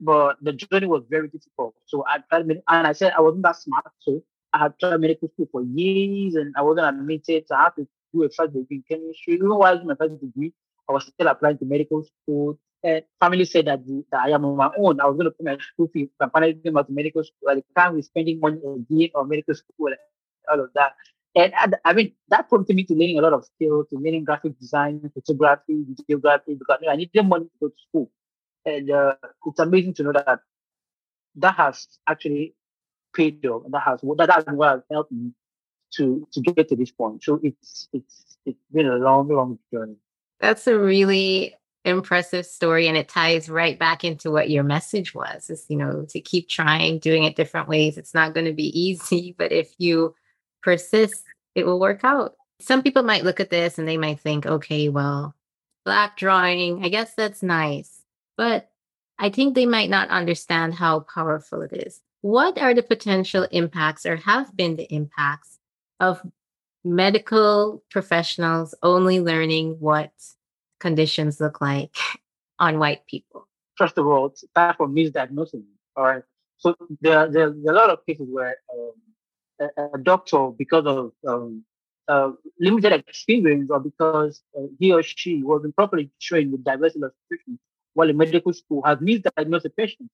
But 0.00 0.36
the 0.42 0.52
journey 0.52 0.86
was 0.86 1.04
very 1.08 1.28
difficult. 1.28 1.74
So 1.86 2.04
I 2.06 2.18
tried, 2.28 2.50
and 2.50 2.62
I 2.86 2.92
said 2.92 3.12
I 3.16 3.20
wasn't 3.20 3.44
that 3.44 3.56
smart. 3.56 3.86
So 4.00 4.22
I 4.52 4.58
had 4.58 4.78
tried 4.78 5.00
medical 5.00 5.28
school 5.28 5.48
for 5.50 5.62
years, 5.62 6.34
and 6.34 6.54
I 6.56 6.62
wasn't 6.62 6.88
admitted. 6.88 7.46
So 7.46 7.54
I 7.54 7.64
had 7.64 7.76
to 7.76 7.88
do 8.12 8.24
a 8.24 8.30
first 8.30 8.52
degree 8.52 8.66
in 8.76 8.84
chemistry. 8.88 9.34
Even 9.34 9.48
while 9.48 9.62
I 9.62 9.72
was 9.72 9.80
doing 9.80 9.88
my 9.88 10.06
first 10.06 10.20
degree, 10.20 10.52
I 10.88 10.92
was 10.92 11.06
still 11.06 11.28
applying 11.28 11.58
to 11.58 11.64
medical 11.64 12.04
school. 12.04 12.58
And 12.84 13.04
family 13.20 13.44
said 13.44 13.66
that, 13.66 13.86
the, 13.86 14.04
that 14.10 14.22
I 14.26 14.30
am 14.30 14.44
on 14.44 14.56
my 14.56 14.70
own. 14.76 15.00
I 15.00 15.06
was 15.06 15.16
going 15.16 15.26
to 15.26 15.30
pay 15.30 15.44
my 15.44 15.58
school 15.58 15.88
fee. 15.92 16.10
My 16.18 16.28
family 16.28 16.54
came 16.54 16.76
out 16.76 16.88
to 16.88 16.92
medical 16.92 17.22
school. 17.22 17.50
At 17.50 17.56
the 17.56 17.64
time, 17.76 17.94
we 17.94 18.02
spending 18.02 18.40
money 18.40 18.58
again 18.58 19.10
on 19.14 19.28
medical 19.28 19.54
school 19.54 19.86
and 19.86 19.96
all 20.50 20.64
of 20.64 20.70
that. 20.74 20.94
And 21.34 21.52
I, 21.54 21.68
I, 21.84 21.92
mean, 21.92 22.12
that 22.28 22.48
prompted 22.48 22.76
me 22.76 22.84
to 22.84 22.94
learning 22.94 23.18
a 23.18 23.22
lot 23.22 23.32
of 23.32 23.44
skills, 23.44 23.86
to 23.90 23.96
learning 23.96 24.24
graphic 24.24 24.58
design, 24.58 25.10
photography, 25.14 25.84
videography, 26.08 26.58
because 26.58 26.78
I 26.88 26.96
needed 26.96 27.22
money 27.26 27.44
to 27.44 27.50
go 27.60 27.68
to 27.68 27.74
school. 27.88 28.10
And 28.66 28.90
uh, 28.90 29.14
it's 29.46 29.60
amazing 29.60 29.94
to 29.94 30.02
know 30.02 30.12
that 30.12 30.40
that 31.36 31.54
has 31.54 31.86
actually 32.06 32.54
paid 33.14 33.44
off, 33.46 33.62
that 33.70 33.82
has 33.82 34.00
that 34.00 34.54
what 34.54 34.70
has 34.70 34.82
helped 34.90 35.12
me 35.12 35.32
to 35.94 36.26
to 36.32 36.40
get 36.40 36.68
to 36.68 36.76
this 36.76 36.90
point. 36.90 37.22
So 37.24 37.40
it's 37.42 37.88
it's 37.92 38.36
it's 38.44 38.58
been 38.72 38.86
a 38.86 38.96
long, 38.96 39.28
long 39.28 39.58
journey. 39.72 39.96
That's 40.40 40.66
a 40.66 40.78
really 40.78 41.54
impressive 41.84 42.46
story 42.46 42.86
and 42.86 42.96
it 42.96 43.08
ties 43.08 43.48
right 43.48 43.78
back 43.78 44.04
into 44.04 44.30
what 44.30 44.50
your 44.50 44.62
message 44.62 45.14
was 45.14 45.50
is 45.50 45.66
you 45.68 45.76
know 45.76 46.06
to 46.08 46.20
keep 46.20 46.48
trying 46.48 46.98
doing 46.98 47.24
it 47.24 47.36
different 47.36 47.68
ways. 47.68 47.98
It's 47.98 48.14
not 48.14 48.34
going 48.34 48.46
to 48.46 48.52
be 48.52 48.78
easy 48.80 49.34
but 49.36 49.52
if 49.52 49.72
you 49.78 50.14
persist 50.62 51.24
it 51.54 51.66
will 51.66 51.80
work 51.80 52.00
out. 52.04 52.34
Some 52.60 52.82
people 52.82 53.02
might 53.02 53.24
look 53.24 53.40
at 53.40 53.50
this 53.50 53.78
and 53.78 53.88
they 53.88 53.96
might 53.96 54.20
think 54.20 54.46
okay 54.46 54.88
well 54.88 55.34
black 55.84 56.16
drawing 56.16 56.84
i 56.84 56.88
guess 56.88 57.12
that's 57.16 57.42
nice 57.42 58.02
but 58.36 58.70
i 59.18 59.28
think 59.28 59.56
they 59.56 59.66
might 59.66 59.90
not 59.90 60.08
understand 60.10 60.74
how 60.74 61.00
powerful 61.00 61.62
it 61.62 61.72
is. 61.72 62.00
What 62.20 62.56
are 62.58 62.72
the 62.72 62.84
potential 62.84 63.48
impacts 63.50 64.06
or 64.06 64.14
have 64.14 64.56
been 64.56 64.76
the 64.76 64.92
impacts 64.94 65.58
of 65.98 66.22
medical 66.84 67.82
professionals 67.90 68.74
only 68.82 69.20
learning 69.20 69.76
what 69.80 70.12
conditions 70.82 71.40
look 71.40 71.60
like 71.60 71.96
on 72.58 72.78
white 72.78 73.06
people? 73.06 73.48
First 73.76 73.96
of 73.96 74.06
all, 74.06 74.34
time 74.54 74.74
for 74.76 74.88
misdiagnosing. 74.88 75.64
All 75.96 76.04
right. 76.04 76.24
So 76.58 76.76
there, 77.00 77.28
there, 77.34 77.50
there 77.50 77.72
are 77.72 77.76
a 77.76 77.80
lot 77.82 77.90
of 77.90 78.04
cases 78.06 78.28
where 78.30 78.56
um, 78.72 79.68
a, 79.78 79.96
a, 79.96 79.98
doctor, 79.98 80.50
because 80.62 80.86
of 80.86 81.12
um, 81.26 81.64
uh, 82.06 82.32
limited 82.60 82.92
experience 82.92 83.68
or 83.70 83.80
because 83.80 84.42
uh, 84.56 84.66
he 84.78 84.92
or 84.92 85.02
she 85.02 85.42
wasn't 85.42 85.74
properly 85.74 86.10
trained 86.20 86.52
with 86.52 86.62
diverse 86.64 86.94
illustration 86.94 87.58
while 87.94 88.08
in 88.08 88.16
medical 88.16 88.52
school, 88.52 88.82
has 88.84 88.98
misdiagnosed 88.98 89.64
a 89.64 89.70
patient 89.70 90.10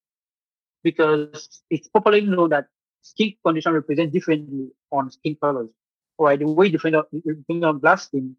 because 0.83 1.63
it's 1.71 1.89
popularly 1.89 2.27
known 2.27 2.51
that 2.51 2.67
skin 3.03 3.35
condition 3.45 3.73
represent 3.73 4.13
differently 4.13 4.69
on 4.91 5.11
skin 5.11 5.37
colors. 5.41 5.71
Or 6.17 6.37
the 6.37 6.47
way 6.47 6.69
different 6.69 6.97
on 6.97 7.79
black 7.79 8.01
skin 8.01 8.37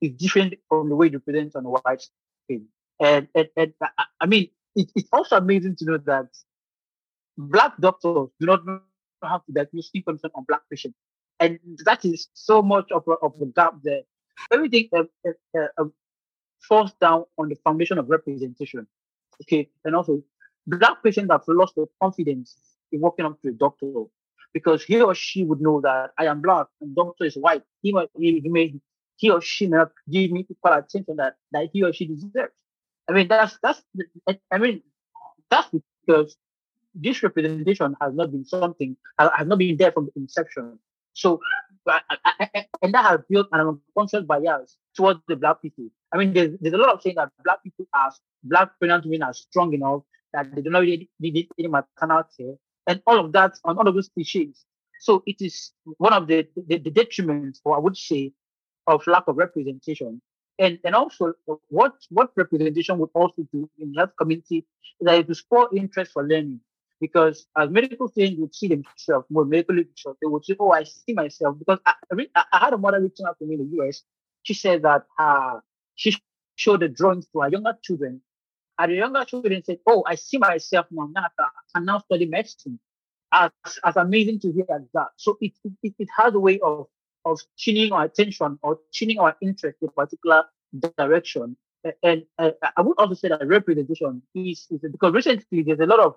is 0.00 0.12
different 0.12 0.54
from 0.68 0.88
the 0.88 0.96
way 0.96 1.08
it 1.08 1.24
presents 1.24 1.56
on 1.56 1.64
white 1.64 2.02
skin. 2.44 2.66
And, 3.00 3.28
and, 3.34 3.48
and 3.56 3.72
I 4.20 4.26
mean, 4.26 4.48
it, 4.74 4.90
it's 4.94 5.08
also 5.12 5.36
amazing 5.36 5.76
to 5.76 5.84
know 5.84 5.98
that 5.98 6.28
black 7.36 7.76
doctors 7.78 8.28
do 8.40 8.46
not 8.46 8.60
have 9.22 9.44
to 9.46 9.52
diagnose 9.52 9.88
skin 9.88 10.02
condition 10.02 10.30
on 10.34 10.44
black 10.46 10.62
patients. 10.70 10.96
And 11.40 11.58
that 11.84 12.04
is 12.04 12.28
so 12.34 12.62
much 12.62 12.90
of 12.90 13.04
a, 13.06 13.12
of 13.12 13.34
a 13.40 13.46
gap 13.46 13.74
there. 13.82 14.02
Everything 14.52 14.88
uh, 14.96 15.04
uh, 15.56 15.66
uh, 15.78 15.84
falls 16.60 16.92
down 17.00 17.24
on 17.38 17.48
the 17.48 17.56
foundation 17.64 17.98
of 17.98 18.08
representation. 18.08 18.86
Okay. 19.42 19.68
And 19.84 19.94
also, 19.94 20.22
black 20.66 21.02
patients 21.02 21.30
have 21.30 21.42
lost 21.46 21.76
their 21.76 21.86
confidence 22.02 22.56
in 22.90 23.00
walking 23.00 23.24
up 23.24 23.40
to 23.42 23.48
a 23.48 23.52
doctor 23.52 23.92
because 24.52 24.82
he 24.82 25.00
or 25.00 25.14
she 25.14 25.44
would 25.44 25.60
know 25.60 25.80
that 25.80 26.10
I 26.18 26.26
am 26.26 26.40
black 26.40 26.66
and 26.80 26.94
doctor 26.94 27.24
is 27.24 27.36
white. 27.36 27.62
He, 27.82 27.94
he 28.16 28.48
may 28.48 28.74
he 29.18 29.30
or 29.30 29.40
she 29.40 29.66
may 29.66 29.78
not 29.78 29.90
give 30.08 30.30
me 30.30 30.46
equal 30.48 30.72
attention 30.72 31.16
that, 31.16 31.34
that 31.52 31.68
he 31.72 31.82
or 31.82 31.92
she 31.92 32.06
deserves. 32.06 32.54
I 33.08 33.12
mean, 33.12 33.28
that's, 33.28 33.58
that's, 33.62 33.82
I 34.50 34.58
mean, 34.58 34.82
that's 35.50 35.68
because 36.06 36.36
this 36.94 37.22
representation 37.22 37.96
has 38.00 38.14
not 38.14 38.30
been 38.30 38.44
something, 38.44 38.96
has 39.18 39.46
not 39.46 39.58
been 39.58 39.76
there 39.76 39.92
from 39.92 40.06
the 40.06 40.12
inception. 40.20 40.78
So, 41.14 41.40
and 42.82 42.94
that 42.94 43.04
has 43.04 43.20
built 43.28 43.48
an 43.52 43.80
unconscious 43.96 44.24
bias 44.24 44.76
towards 44.94 45.20
the 45.26 45.36
black 45.36 45.60
people. 45.62 45.88
I 46.12 46.18
mean, 46.18 46.32
there's, 46.32 46.56
there's 46.60 46.74
a 46.74 46.78
lot 46.78 46.94
of 46.94 47.02
saying 47.02 47.16
that 47.16 47.30
black 47.42 47.62
people 47.62 47.86
are, 47.92 48.12
black 48.44 48.78
pregnant 48.78 49.04
women 49.04 49.24
are 49.24 49.34
strong 49.34 49.72
enough 49.74 50.02
that 50.32 50.54
they 50.54 50.62
do 50.62 50.70
not 50.70 50.80
really 50.80 51.10
need 51.18 51.48
any 51.58 51.68
maternal 51.68 52.22
care, 52.36 52.54
and 52.86 53.02
all 53.06 53.18
of 53.18 53.32
that 53.32 53.58
on 53.64 53.78
all 53.78 53.88
of 53.88 53.94
those 53.94 54.10
cliches. 54.10 54.64
So 55.00 55.22
it 55.26 55.40
is 55.40 55.72
one 55.96 56.12
of 56.12 56.26
the, 56.26 56.46
the, 56.56 56.78
the 56.78 56.90
detriments, 56.90 57.60
or 57.64 57.76
I 57.76 57.78
would 57.78 57.96
say, 57.96 58.32
of 58.88 59.06
lack 59.06 59.24
of 59.28 59.36
representation. 59.36 60.20
And, 60.58 60.78
and 60.84 60.94
also, 60.94 61.34
what, 61.68 61.94
what 62.08 62.32
representation 62.36 62.98
would 62.98 63.10
also 63.14 63.46
do 63.52 63.70
in 63.78 63.92
the 63.92 63.98
health 64.00 64.10
community 64.18 64.66
is 65.00 65.06
that 65.06 65.18
it 65.18 65.28
will 65.28 65.34
spur 65.34 65.68
interest 65.76 66.12
for 66.12 66.26
learning. 66.26 66.60
Because 67.00 67.46
as 67.56 67.70
medical 67.70 68.08
students 68.08 68.40
would 68.40 68.54
see 68.54 68.66
themselves 68.66 69.26
more 69.30 69.44
medical 69.44 69.76
literature, 69.76 70.14
they 70.20 70.26
would 70.26 70.44
say, 70.44 70.56
Oh, 70.58 70.72
I 70.72 70.82
see 70.82 71.12
myself. 71.12 71.56
Because 71.56 71.78
I, 71.86 71.94
I, 72.34 72.44
I 72.52 72.58
had 72.58 72.72
a 72.72 72.78
mother 72.78 73.00
reaching 73.00 73.24
out 73.26 73.38
to 73.38 73.44
me 73.46 73.54
in 73.54 73.70
the 73.70 73.84
US. 73.84 74.02
She 74.42 74.54
said 74.54 74.82
that 74.82 75.04
uh, 75.16 75.60
she 75.94 76.16
showed 76.56 76.80
the 76.80 76.88
drawings 76.88 77.28
to 77.32 77.40
her 77.40 77.50
younger 77.50 77.78
children. 77.82 78.20
And 78.80 78.90
the 78.90 78.96
younger 78.96 79.24
children 79.24 79.62
said, 79.62 79.78
Oh, 79.86 80.02
I 80.08 80.16
see 80.16 80.38
myself 80.38 80.86
now. 80.90 81.08
I 81.16 81.44
can 81.72 81.84
now 81.84 82.00
study 82.00 82.26
medicine. 82.26 82.80
As, 83.30 83.50
as 83.84 83.96
amazing 83.96 84.40
to 84.40 84.50
hear 84.50 84.64
as 84.74 84.82
that. 84.94 85.08
So 85.16 85.36
it, 85.40 85.52
it, 85.82 85.94
it 85.98 86.08
has 86.16 86.34
a 86.34 86.40
way 86.40 86.58
of 86.60 86.86
of 87.24 87.40
tuning 87.58 87.92
our 87.92 88.04
attention 88.04 88.58
or 88.62 88.78
tuning 88.92 89.18
our 89.18 89.36
interest 89.40 89.78
in 89.82 89.88
a 89.88 89.92
particular 89.92 90.44
direction. 90.96 91.56
And 92.02 92.24
uh, 92.38 92.50
I 92.76 92.82
would 92.82 92.98
also 92.98 93.14
say 93.14 93.28
that 93.28 93.46
representation 93.46 94.22
is, 94.34 94.66
is 94.70 94.80
because 94.90 95.14
recently 95.14 95.62
there's 95.62 95.80
a 95.80 95.86
lot 95.86 96.00
of 96.00 96.16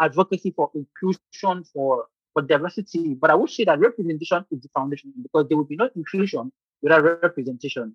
advocacy 0.00 0.52
for 0.56 0.70
inclusion, 0.74 1.64
for, 1.72 2.06
for 2.32 2.42
diversity, 2.42 3.14
but 3.14 3.30
I 3.30 3.34
would 3.34 3.50
say 3.50 3.64
that 3.64 3.78
representation 3.78 4.44
is 4.50 4.62
the 4.62 4.68
foundation 4.74 5.12
because 5.22 5.48
there 5.48 5.56
will 5.56 5.64
be 5.64 5.76
no 5.76 5.90
inclusion 5.94 6.50
without 6.80 7.04
representation. 7.04 7.94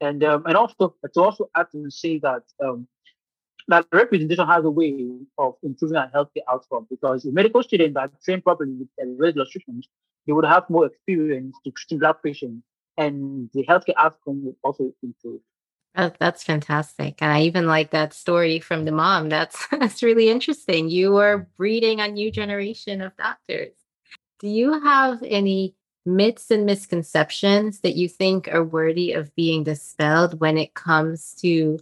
And 0.00 0.22
um, 0.22 0.44
and 0.46 0.56
also 0.56 0.94
to 1.12 1.20
also 1.20 1.50
add 1.56 1.66
to 1.72 1.90
say 1.90 2.18
that 2.20 2.42
um, 2.64 2.86
that 3.66 3.86
representation 3.92 4.46
has 4.46 4.64
a 4.64 4.70
way 4.70 5.08
of 5.36 5.54
improving 5.62 5.96
our 5.96 6.08
healthcare 6.10 6.46
outcome 6.48 6.86
because 6.88 7.24
if 7.24 7.34
medical 7.34 7.62
students 7.62 7.96
are 7.96 8.10
trained 8.24 8.44
properly 8.44 8.72
with 8.72 8.88
the 8.96 9.34
restrictions, 9.40 9.88
they 10.28 10.34
would 10.34 10.44
have 10.44 10.68
more 10.68 10.86
experience 10.86 11.56
to 11.64 11.72
treating 11.72 11.98
black 11.98 12.22
patients 12.22 12.62
and 12.98 13.48
the 13.54 13.64
healthcare 13.66 13.94
outcome 13.96 14.44
would 14.44 14.56
also 14.62 14.92
improve. 15.02 15.40
Oh, 15.96 16.12
that's 16.20 16.44
fantastic. 16.44 17.22
And 17.22 17.32
I 17.32 17.42
even 17.42 17.66
like 17.66 17.90
that 17.92 18.12
story 18.12 18.60
from 18.60 18.84
the 18.84 18.92
mom. 18.92 19.30
That's 19.30 19.66
that's 19.70 20.02
really 20.02 20.28
interesting. 20.28 20.90
You 20.90 21.16
are 21.16 21.48
breeding 21.56 22.00
a 22.00 22.08
new 22.08 22.30
generation 22.30 23.00
of 23.00 23.16
doctors. 23.16 23.72
Do 24.38 24.48
you 24.48 24.80
have 24.80 25.22
any 25.22 25.74
myths 26.04 26.50
and 26.50 26.66
misconceptions 26.66 27.80
that 27.80 27.96
you 27.96 28.08
think 28.08 28.48
are 28.48 28.64
worthy 28.64 29.12
of 29.12 29.34
being 29.34 29.64
dispelled 29.64 30.40
when 30.40 30.58
it 30.58 30.74
comes 30.74 31.34
to 31.40 31.78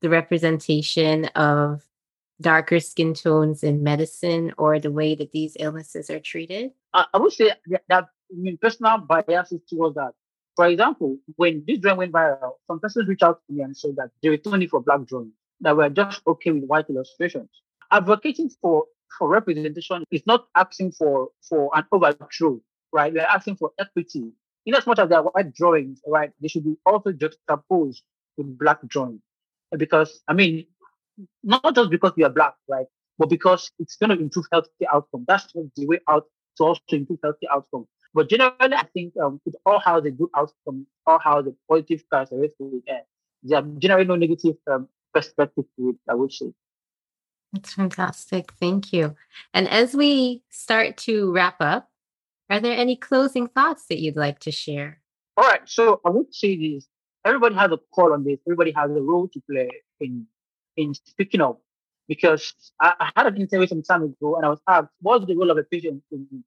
the 0.00 0.08
representation 0.08 1.26
of 1.34 1.84
darker 2.40 2.80
skin 2.80 3.14
tones 3.14 3.62
in 3.62 3.82
medicine 3.82 4.52
or 4.56 4.78
the 4.78 4.90
way 4.90 5.14
that 5.14 5.32
these 5.32 5.56
illnesses 5.58 6.08
are 6.08 6.20
treated? 6.20 6.70
I, 6.92 7.06
I 7.14 7.18
would 7.18 7.32
say 7.32 7.52
that, 7.88 8.04
I 8.04 8.36
mean, 8.36 8.58
personal 8.60 8.98
biases 8.98 9.60
towards 9.68 9.96
that. 9.96 10.12
For 10.56 10.66
example, 10.66 11.18
when 11.36 11.64
this 11.66 11.78
drawing 11.78 11.98
went 11.98 12.12
viral, 12.12 12.52
some 12.66 12.80
persons 12.80 13.08
reached 13.08 13.22
out 13.22 13.40
to 13.46 13.54
me 13.54 13.62
and 13.62 13.76
said 13.76 13.96
that 13.96 14.10
they 14.22 14.30
were 14.30 14.38
only 14.46 14.66
for 14.66 14.80
black 14.82 15.04
drawings, 15.06 15.32
that 15.60 15.76
we're 15.76 15.88
just 15.88 16.20
okay 16.26 16.50
with 16.50 16.64
white 16.64 16.86
illustrations. 16.90 17.48
Advocating 17.90 18.50
for, 18.60 18.84
for 19.18 19.28
representation 19.28 20.04
is 20.10 20.22
not 20.26 20.46
asking 20.56 20.92
for, 20.92 21.28
for 21.48 21.70
an 21.74 21.84
overthrow, 21.92 22.60
right? 22.92 23.12
We're 23.12 23.22
asking 23.22 23.56
for 23.56 23.70
equity. 23.78 24.32
In 24.66 24.74
as 24.74 24.86
much 24.86 24.98
as 24.98 25.08
they're 25.08 25.22
white 25.22 25.54
drawings, 25.54 26.02
right, 26.06 26.30
they 26.40 26.48
should 26.48 26.64
be 26.64 26.76
also 26.84 27.12
juxtaposed 27.12 28.02
with 28.36 28.58
black 28.58 28.86
drawings. 28.88 29.22
because 29.76 30.20
I 30.28 30.34
mean, 30.34 30.66
not 31.42 31.74
just 31.74 31.90
because 31.90 32.12
we 32.16 32.24
are 32.24 32.30
black, 32.30 32.54
right? 32.68 32.86
But 33.18 33.30
because 33.30 33.70
it's 33.78 33.96
going 33.96 34.10
to 34.10 34.22
improve 34.22 34.46
healthy 34.52 34.86
outcome. 34.92 35.24
That's 35.26 35.52
the 35.52 35.86
way 35.86 36.00
out 36.08 36.26
to 36.60 36.64
also 36.66 36.80
improve 36.90 37.18
healthy 37.22 37.48
outcome. 37.52 37.86
But 38.12 38.28
generally, 38.28 38.54
I 38.60 38.84
think 38.92 39.14
um, 39.22 39.40
it 39.46 39.54
all 39.64 39.80
has 39.80 40.04
a 40.04 40.10
good 40.10 40.28
outcome, 40.36 40.86
all 41.06 41.18
has 41.20 41.46
a 41.46 41.54
positive 41.68 42.02
characteristic. 42.12 42.66
Uh, 42.88 42.94
there 43.42 43.62
generally 43.78 44.04
no 44.04 44.16
negative 44.16 44.56
um, 44.70 44.88
perspective 45.14 45.64
to 45.76 45.90
it, 45.90 45.96
I 46.08 46.14
would 46.14 46.32
say. 46.32 46.52
That's 47.52 47.72
fantastic. 47.74 48.52
Thank 48.60 48.92
you. 48.92 49.16
And 49.54 49.68
as 49.68 49.94
we 49.94 50.42
start 50.50 50.96
to 50.98 51.32
wrap 51.32 51.56
up, 51.60 51.88
are 52.50 52.60
there 52.60 52.76
any 52.76 52.96
closing 52.96 53.48
thoughts 53.48 53.86
that 53.88 54.00
you'd 54.00 54.16
like 54.16 54.40
to 54.40 54.50
share? 54.50 55.00
All 55.36 55.44
right. 55.44 55.62
So 55.64 56.00
I 56.04 56.10
would 56.10 56.34
say 56.34 56.56
this. 56.56 56.86
Everybody 57.24 57.54
has 57.54 57.70
a 57.70 57.78
call 57.94 58.12
on 58.12 58.24
this. 58.24 58.38
Everybody 58.46 58.72
has 58.72 58.90
a 58.90 59.00
role 59.00 59.28
to 59.28 59.40
play 59.50 59.70
in 60.00 60.26
in 60.76 60.94
speaking 60.94 61.40
up. 61.40 61.60
Because 62.08 62.54
I, 62.80 62.94
I 62.98 63.10
had 63.14 63.26
an 63.26 63.36
interview 63.36 63.68
some 63.68 63.82
time 63.82 64.02
ago 64.02 64.34
and 64.34 64.44
I 64.44 64.48
was 64.48 64.60
asked, 64.66 64.88
what's 65.00 65.26
the 65.26 65.36
role 65.36 65.50
of 65.52 65.58
a 65.58 65.62
patient 65.62 66.02
in, 66.10 66.42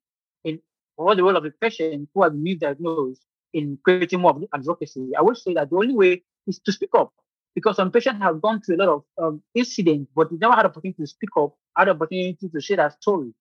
what's 0.96 1.16
the 1.16 1.24
role 1.24 1.36
of 1.36 1.44
a 1.44 1.50
patient 1.50 2.08
who 2.14 2.22
has 2.22 2.32
been 2.32 2.58
diagnosed 2.58 3.22
in 3.52 3.78
creating 3.84 4.20
more 4.20 4.40
advocacy? 4.54 5.10
I 5.18 5.22
would 5.22 5.36
say 5.36 5.54
that 5.54 5.70
the 5.70 5.76
only 5.76 5.94
way 5.94 6.22
is 6.46 6.58
to 6.60 6.72
speak 6.72 6.90
up 6.96 7.12
because 7.54 7.76
some 7.76 7.90
patients 7.90 8.20
have 8.22 8.40
gone 8.40 8.60
through 8.60 8.76
a 8.76 8.78
lot 8.78 8.88
of 8.88 9.04
um, 9.22 9.42
incidents, 9.54 10.10
but 10.14 10.30
they 10.30 10.36
never 10.36 10.54
had 10.54 10.66
opportunity 10.66 11.02
to 11.02 11.06
speak 11.06 11.30
up, 11.38 11.54
had 11.76 11.88
opportunity 11.88 12.48
to 12.48 12.60
share 12.60 12.78
that 12.78 13.00
story. 13.00 13.32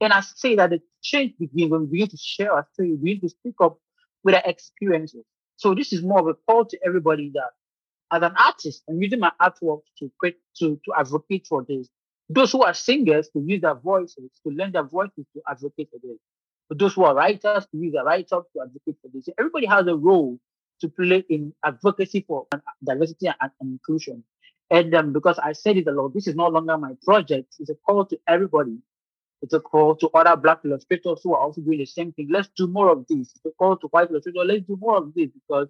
And 0.00 0.12
I 0.12 0.20
say 0.20 0.56
that 0.56 0.70
the 0.70 0.80
change 1.02 1.34
begins 1.38 1.70
when 1.70 1.82
we 1.82 1.86
begin 1.86 2.08
to 2.08 2.16
share 2.18 2.52
our 2.52 2.66
story, 2.72 2.90
we 2.90 2.96
begin 2.96 3.20
to 3.22 3.28
speak 3.30 3.54
up 3.62 3.78
with 4.22 4.34
our 4.34 4.42
experiences. 4.44 5.24
So 5.56 5.74
this 5.74 5.92
is 5.92 6.02
more 6.02 6.20
of 6.20 6.26
a 6.26 6.34
call 6.34 6.66
to 6.66 6.78
everybody 6.84 7.30
that 7.34 7.50
as 8.12 8.22
an 8.22 8.34
artist, 8.38 8.82
I'm 8.88 9.00
using 9.02 9.20
my 9.20 9.32
artwork 9.40 9.80
to 9.98 10.10
create, 10.18 10.36
to, 10.58 10.80
to 10.84 10.92
advocate 10.96 11.46
for 11.48 11.64
this. 11.66 11.88
Those 12.28 12.52
who 12.52 12.62
are 12.62 12.74
singers 12.74 13.28
to 13.30 13.40
use 13.40 13.62
their 13.62 13.74
voices, 13.74 14.30
to 14.44 14.52
lend 14.52 14.74
their 14.74 14.84
voices 14.84 15.24
to 15.34 15.42
advocate 15.48 15.88
for 15.90 15.98
this. 16.02 16.18
Those 16.70 16.94
who 16.94 17.04
are 17.04 17.14
writers, 17.14 17.66
to 17.66 17.76
use 17.78 17.92
their 17.92 18.04
writers 18.04 18.28
to 18.30 18.62
advocate 18.62 18.96
for 19.00 19.08
this. 19.12 19.28
Everybody 19.38 19.66
has 19.66 19.86
a 19.86 19.94
role 19.94 20.38
to 20.80 20.88
play 20.88 21.24
in 21.28 21.52
advocacy 21.64 22.24
for 22.26 22.46
diversity 22.84 23.28
and, 23.28 23.50
and 23.60 23.72
inclusion. 23.72 24.24
And 24.70 24.94
um, 24.94 25.12
because 25.12 25.38
I 25.38 25.52
said 25.52 25.76
it 25.76 25.86
a 25.86 25.92
lot, 25.92 26.12
this 26.12 26.26
is 26.26 26.34
no 26.34 26.48
longer 26.48 26.76
my 26.76 26.92
project. 27.04 27.54
It's 27.60 27.70
a 27.70 27.74
call 27.74 28.04
to 28.06 28.18
everybody. 28.26 28.78
It's 29.42 29.54
a 29.54 29.60
call 29.60 29.94
to 29.96 30.08
other 30.08 30.36
black 30.36 30.60
illustrators 30.64 31.20
who 31.22 31.34
are 31.34 31.40
also 31.40 31.60
doing 31.60 31.78
the 31.78 31.86
same 31.86 32.12
thing. 32.12 32.28
Let's 32.30 32.48
do 32.56 32.66
more 32.66 32.90
of 32.90 33.06
this. 33.08 33.32
It's 33.36 33.44
a 33.44 33.50
call 33.50 33.76
to 33.76 33.86
white 33.88 34.10
illustrators. 34.10 34.42
Let's 34.44 34.66
do 34.66 34.76
more 34.80 34.96
of 34.96 35.14
this 35.14 35.30
because 35.30 35.68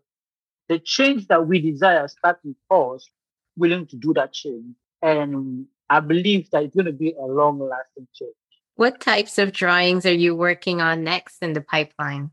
the 0.69 0.79
change 0.79 1.27
that 1.29 1.47
we 1.47 1.61
desire 1.61 2.09
starts 2.09 2.41
with 2.45 2.57
us 2.71 3.09
willing 3.57 3.87
to 3.89 3.97
do 3.97 4.15
that 4.15 4.33
change. 4.33 4.75
And 5.03 5.67
I 5.91 6.01
believe 6.01 6.51
that 6.51 6.63
it's 6.65 6.75
going 6.75 6.87
to 6.87 6.93
be 6.93 7.13
a 7.13 7.25
long 7.25 7.59
lasting 7.59 8.09
change. 8.15 8.35
What 8.77 9.01
types 9.01 9.39
of 9.39 9.53
drawings 9.53 10.05
are 10.05 10.13
you 10.13 10.37
working 10.37 10.83
on 10.83 11.03
next 11.03 11.43
in 11.43 11.55
the 11.55 11.63
pipeline? 11.63 12.31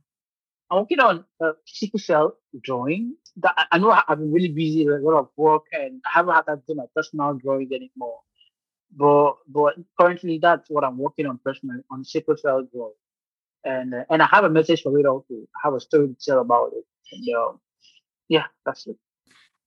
I'm 0.69 0.79
working 0.79 0.99
on 0.99 1.23
uh, 1.41 1.53
sickle 1.65 1.99
cell 1.99 2.37
drawing. 2.61 3.15
That, 3.37 3.67
I 3.71 3.77
know 3.77 3.91
I've 3.91 4.19
been 4.19 4.33
really 4.33 4.49
busy 4.49 4.85
with 4.85 5.01
a 5.01 5.03
lot 5.03 5.19
of 5.19 5.29
work 5.37 5.63
and 5.71 6.01
I 6.05 6.09
haven't 6.13 6.35
had 6.35 6.45
time 6.45 6.57
to 6.57 6.63
do 6.67 6.75
my 6.75 6.83
personal 6.93 7.33
drawings 7.35 7.71
anymore. 7.71 8.19
But 8.95 9.35
but 9.47 9.75
currently 9.99 10.37
that's 10.39 10.69
what 10.69 10.83
I'm 10.83 10.97
working 10.97 11.25
on 11.27 11.39
personally 11.43 11.81
on 11.89 12.03
sickle 12.03 12.35
cell 12.35 12.67
drawing. 12.73 12.93
And 13.63 13.93
uh, 13.93 14.03
and 14.09 14.21
I 14.21 14.27
have 14.29 14.43
a 14.43 14.49
message 14.49 14.81
for 14.81 14.99
it 14.99 15.05
also. 15.05 15.33
I 15.33 15.59
have 15.63 15.73
a 15.73 15.79
story 15.79 16.09
to 16.09 16.15
tell 16.23 16.41
about 16.41 16.73
it. 16.73 16.83
And 17.13 17.35
uh, 17.35 17.53
yeah, 18.27 18.45
that's 18.65 18.85
it. 18.85 18.97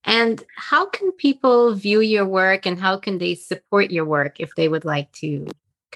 And 0.04 0.44
how 0.56 0.86
can 0.86 1.10
people 1.12 1.74
view 1.74 2.00
your 2.00 2.26
work 2.26 2.66
and 2.66 2.78
how 2.78 2.98
can 2.98 3.16
they 3.16 3.34
support 3.34 3.90
your 3.90 4.04
work 4.04 4.40
if 4.40 4.54
they 4.56 4.68
would 4.68 4.84
like 4.84 5.10
to 5.12 5.46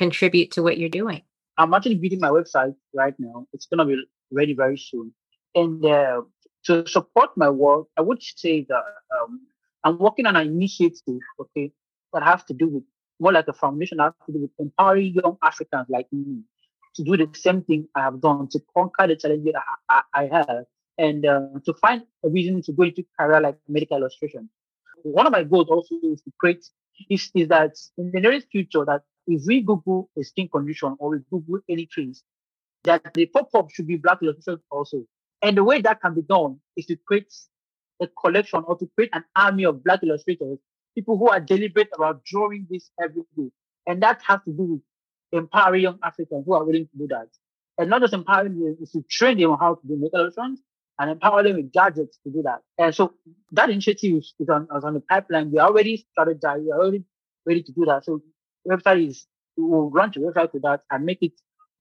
contribute 0.00 0.50
to 0.52 0.62
what 0.62 0.78
you're 0.78 0.96
doing? 1.02 1.22
I'm 1.58 1.74
actually 1.74 1.96
building 2.02 2.20
my 2.26 2.32
website 2.38 2.74
right 2.94 3.14
now. 3.18 3.46
It's 3.52 3.66
going 3.66 3.80
to 3.82 3.84
be 3.84 3.96
ready 4.38 4.54
very 4.54 4.78
soon. 4.78 5.12
And 5.54 5.84
uh, 5.84 6.22
to 6.66 6.86
support 6.86 7.30
my 7.36 7.50
work, 7.50 7.86
I 7.98 8.00
would 8.00 8.22
say 8.22 8.66
that 8.70 8.84
um, 9.16 9.32
I'm 9.84 9.98
working 9.98 10.26
on 10.26 10.36
an 10.36 10.46
initiative, 10.46 11.22
okay, 11.42 11.66
that 12.12 12.22
has 12.22 12.42
to 12.44 12.54
do 12.54 12.66
with 12.68 12.84
more 13.20 13.32
like 13.32 13.48
a 13.48 13.52
foundation 13.52 13.98
that 13.98 14.14
has 14.18 14.26
to 14.26 14.32
do 14.32 14.40
with 14.44 14.50
empowering 14.58 15.12
young 15.14 15.36
Africans 15.42 15.86
like 15.90 16.08
me 16.12 16.42
to 16.96 17.04
do 17.04 17.16
the 17.16 17.28
same 17.34 17.62
thing 17.62 17.86
I 17.94 18.00
have 18.00 18.20
done 18.20 18.48
to 18.52 18.60
conquer 18.74 19.06
the 19.06 19.16
challenges 19.16 19.54
I, 19.88 20.00
I, 20.14 20.22
I 20.22 20.24
have 20.36 20.64
and 20.98 21.26
uh, 21.26 21.40
to 21.66 21.74
find 21.74 22.02
a 22.24 22.28
reason 22.28 22.62
to 22.62 22.72
go 22.72 22.84
into 22.84 23.04
career 23.18 23.40
like 23.40 23.58
medical 23.68 23.98
illustration. 23.98 24.48
One 25.02 25.26
of 25.26 25.32
my 25.32 25.44
goals 25.44 25.68
also 25.68 25.94
is 26.02 26.22
to 26.22 26.32
create 26.38 26.64
is, 27.08 27.30
is 27.34 27.48
that 27.48 27.72
in 27.96 28.10
the 28.12 28.20
nearest 28.20 28.48
future 28.50 28.84
that 28.84 29.02
if 29.26 29.42
we 29.46 29.60
Google 29.60 30.10
a 30.18 30.22
skin 30.22 30.48
condition 30.48 30.96
or 30.98 31.10
we 31.10 31.18
Google 31.30 31.60
any 31.68 31.86
case, 31.86 32.22
that 32.84 33.12
the 33.14 33.26
pop-up 33.26 33.70
should 33.70 33.86
be 33.86 33.96
black 33.96 34.22
illustration 34.22 34.60
also. 34.70 35.04
And 35.42 35.56
the 35.56 35.64
way 35.64 35.80
that 35.82 36.00
can 36.00 36.14
be 36.14 36.22
done 36.22 36.60
is 36.76 36.86
to 36.86 36.96
create 36.96 37.32
a 38.00 38.06
collection 38.08 38.62
or 38.66 38.76
to 38.78 38.88
create 38.94 39.10
an 39.12 39.24
army 39.36 39.64
of 39.64 39.84
black 39.84 40.02
illustrators, 40.02 40.58
people 40.94 41.18
who 41.18 41.28
are 41.28 41.40
deliberate 41.40 41.88
about 41.94 42.24
drawing 42.24 42.66
this 42.70 42.90
every 43.02 43.22
day. 43.36 43.50
And 43.86 44.02
that 44.02 44.20
has 44.26 44.40
to 44.46 44.52
do 44.52 44.62
with 44.62 44.80
empowering 45.32 45.82
young 45.82 45.98
Africans 46.02 46.44
who 46.46 46.54
are 46.54 46.64
willing 46.64 46.86
to 46.86 46.98
do 46.98 47.06
that. 47.08 47.28
And 47.78 47.88
not 47.90 48.00
just 48.02 48.12
empowering 48.12 48.58
them, 48.58 48.76
is 48.80 48.90
to 48.92 49.02
train 49.10 49.38
them 49.38 49.52
on 49.52 49.58
how 49.58 49.74
to 49.74 49.86
do 49.86 49.96
make 49.96 50.12
illustrations 50.14 50.60
and 50.98 51.10
empower 51.10 51.42
them 51.42 51.56
with 51.56 51.72
gadgets 51.72 52.18
to 52.24 52.30
do 52.30 52.42
that. 52.42 52.60
And 52.76 52.94
so 52.94 53.14
that 53.52 53.70
initiative 53.70 54.18
is, 54.18 54.34
on, 54.50 54.68
is 54.76 54.84
on 54.84 54.94
the 54.94 55.00
pipeline. 55.00 55.50
We 55.50 55.58
already 55.58 56.06
started 56.12 56.40
that. 56.42 56.60
We 56.60 56.70
are 56.70 56.78
already 56.78 57.04
ready 57.46 57.62
to 57.62 57.72
do 57.72 57.86
that. 57.86 58.04
So 58.04 58.20
website 58.68 59.08
is, 59.08 59.26
will 59.56 59.90
launch 59.94 60.16
a 60.16 60.20
website 60.20 60.52
to 60.52 60.60
that 60.60 60.82
and 60.90 61.04
make 61.04 61.22
it 61.22 61.32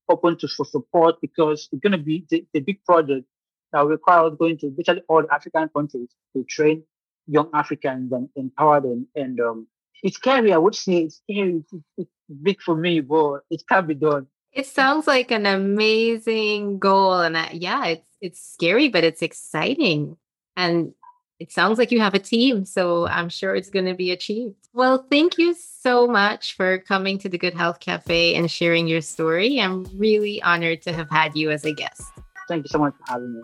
open 0.08 0.36
to 0.38 0.48
for 0.48 0.64
support 0.64 1.16
because 1.20 1.68
it's 1.72 1.80
going 1.80 1.92
to 1.92 1.98
be 1.98 2.26
the, 2.30 2.44
the 2.52 2.60
big 2.60 2.84
project 2.84 3.26
that 3.72 3.80
will 3.80 3.90
require 3.90 4.26
us 4.26 4.34
going 4.38 4.58
to 4.58 4.70
virtually 4.76 5.02
all 5.08 5.24
African 5.30 5.68
countries 5.68 6.08
to 6.34 6.44
train 6.44 6.82
young 7.26 7.48
Africans 7.54 8.12
and 8.12 8.28
empower 8.36 8.80
them. 8.80 9.06
And 9.14 9.40
um, 9.40 9.66
it's 10.02 10.16
scary. 10.16 10.52
I 10.52 10.58
would 10.58 10.74
say 10.74 11.04
it's 11.04 11.16
scary. 11.16 11.62
It's, 11.72 11.84
it's 11.96 12.10
big 12.42 12.60
for 12.60 12.74
me, 12.74 13.00
but 13.00 13.40
it 13.50 13.62
can 13.68 13.86
be 13.86 13.94
done. 13.94 14.26
It 14.52 14.66
sounds 14.66 15.06
like 15.06 15.30
an 15.30 15.46
amazing 15.46 16.80
goal, 16.80 17.20
and 17.20 17.36
uh, 17.36 17.46
yeah, 17.52 17.86
it's 17.86 18.08
it's 18.20 18.52
scary, 18.52 18.88
but 18.88 19.04
it's 19.04 19.22
exciting, 19.22 20.16
and 20.56 20.92
it 21.40 21.50
sounds 21.50 21.78
like 21.78 21.90
you 21.90 22.00
have 22.00 22.14
a 22.14 22.18
team, 22.18 22.66
so 22.66 23.08
I'm 23.08 23.30
sure 23.30 23.54
it's 23.54 23.70
going 23.70 23.86
to 23.86 23.94
be 23.94 24.10
achieved. 24.10 24.68
Well, 24.74 25.06
thank 25.10 25.38
you 25.38 25.54
so 25.54 26.06
much 26.06 26.54
for 26.54 26.78
coming 26.78 27.18
to 27.18 27.30
the 27.30 27.38
Good 27.38 27.54
Health 27.54 27.80
Cafe 27.80 28.34
and 28.34 28.50
sharing 28.50 28.86
your 28.86 29.00
story. 29.00 29.58
I'm 29.58 29.84
really 29.98 30.42
honored 30.42 30.82
to 30.82 30.92
have 30.92 31.10
had 31.10 31.34
you 31.34 31.50
as 31.50 31.64
a 31.64 31.72
guest. 31.72 32.12
Thank 32.46 32.64
you 32.64 32.68
so 32.68 32.78
much 32.78 32.94
for 32.94 33.12
having 33.12 33.34
me. 33.34 33.40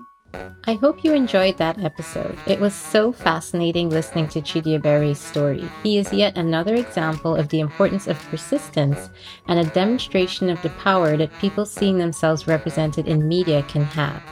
I 0.69 0.75
hope 0.75 1.05
you 1.05 1.13
enjoyed 1.13 1.59
that 1.59 1.83
episode. 1.83 2.37
It 2.47 2.59
was 2.59 2.75
so 2.75 3.13
fascinating 3.13 3.89
listening 3.89 4.27
to 4.29 4.41
Chidiebere's 4.41 5.19
story. 5.19 5.65
He 5.83 5.97
is 5.97 6.13
yet 6.13 6.37
another 6.37 6.75
example 6.75 7.37
of 7.37 7.49
the 7.49 7.61
importance 7.61 8.09
of 8.09 8.19
persistence 8.31 9.11
and 9.47 9.61
a 9.61 9.71
demonstration 9.71 10.51
of 10.51 10.61
the 10.63 10.71
power 10.71 11.17
that 11.17 11.39
people 11.39 11.65
seeing 11.65 11.99
themselves 11.99 12.49
represented 12.49 13.07
in 13.07 13.29
media 13.29 13.63
can 13.69 13.85
have. 13.85 14.23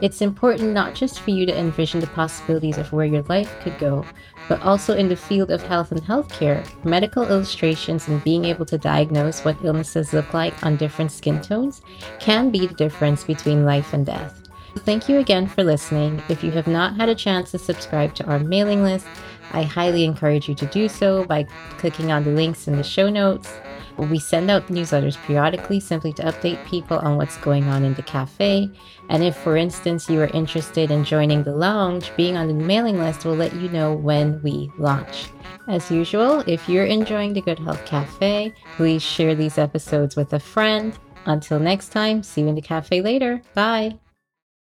It's 0.00 0.22
important 0.22 0.72
not 0.72 0.94
just 0.94 1.20
for 1.20 1.30
you 1.30 1.44
to 1.46 1.58
envision 1.58 2.00
the 2.00 2.06
possibilities 2.06 2.78
of 2.78 2.92
where 2.92 3.06
your 3.06 3.22
life 3.22 3.52
could 3.60 3.78
go, 3.78 4.04
but 4.48 4.62
also 4.62 4.96
in 4.96 5.08
the 5.08 5.16
field 5.16 5.50
of 5.50 5.62
health 5.62 5.90
and 5.90 6.02
healthcare, 6.02 6.64
medical 6.84 7.24
illustrations 7.24 8.08
and 8.08 8.22
being 8.22 8.44
able 8.44 8.66
to 8.66 8.78
diagnose 8.78 9.44
what 9.44 9.56
illnesses 9.64 10.12
look 10.12 10.32
like 10.32 10.64
on 10.64 10.76
different 10.76 11.10
skin 11.10 11.40
tones 11.40 11.82
can 12.18 12.50
be 12.50 12.66
the 12.66 12.74
difference 12.74 13.24
between 13.24 13.64
life 13.64 13.92
and 13.92 14.06
death. 14.06 14.39
Thank 14.78 15.08
you 15.08 15.18
again 15.18 15.46
for 15.46 15.62
listening. 15.62 16.22
If 16.28 16.42
you 16.42 16.50
have 16.52 16.66
not 16.66 16.96
had 16.96 17.08
a 17.08 17.14
chance 17.14 17.50
to 17.50 17.58
subscribe 17.58 18.14
to 18.16 18.24
our 18.24 18.38
mailing 18.38 18.82
list, 18.82 19.06
I 19.52 19.62
highly 19.62 20.04
encourage 20.04 20.48
you 20.48 20.54
to 20.54 20.66
do 20.66 20.88
so 20.88 21.24
by 21.24 21.44
clicking 21.78 22.12
on 22.12 22.24
the 22.24 22.30
links 22.30 22.68
in 22.68 22.76
the 22.76 22.82
show 22.82 23.10
notes. 23.10 23.52
We 23.98 24.18
send 24.18 24.50
out 24.50 24.68
newsletters 24.68 25.22
periodically 25.24 25.80
simply 25.80 26.12
to 26.14 26.22
update 26.22 26.64
people 26.64 26.98
on 27.00 27.16
what's 27.16 27.36
going 27.38 27.64
on 27.64 27.84
in 27.84 27.94
the 27.94 28.02
cafe. 28.02 28.70
And 29.10 29.22
if, 29.22 29.36
for 29.36 29.56
instance, 29.56 30.08
you 30.08 30.20
are 30.22 30.28
interested 30.28 30.90
in 30.90 31.04
joining 31.04 31.42
the 31.42 31.54
lounge, 31.54 32.10
being 32.16 32.36
on 32.36 32.48
the 32.48 32.54
mailing 32.54 32.98
list 32.98 33.24
will 33.24 33.34
let 33.34 33.54
you 33.56 33.68
know 33.68 33.92
when 33.92 34.40
we 34.42 34.72
launch. 34.78 35.26
As 35.68 35.90
usual, 35.90 36.40
if 36.46 36.68
you're 36.68 36.86
enjoying 36.86 37.34
the 37.34 37.42
Good 37.42 37.58
Health 37.58 37.84
Cafe, 37.84 38.54
please 38.76 39.02
share 39.02 39.34
these 39.34 39.58
episodes 39.58 40.16
with 40.16 40.32
a 40.32 40.40
friend. 40.40 40.98
Until 41.26 41.60
next 41.60 41.90
time, 41.90 42.22
see 42.22 42.40
you 42.40 42.48
in 42.48 42.54
the 42.54 42.62
cafe 42.62 43.02
later. 43.02 43.42
Bye. 43.54 43.98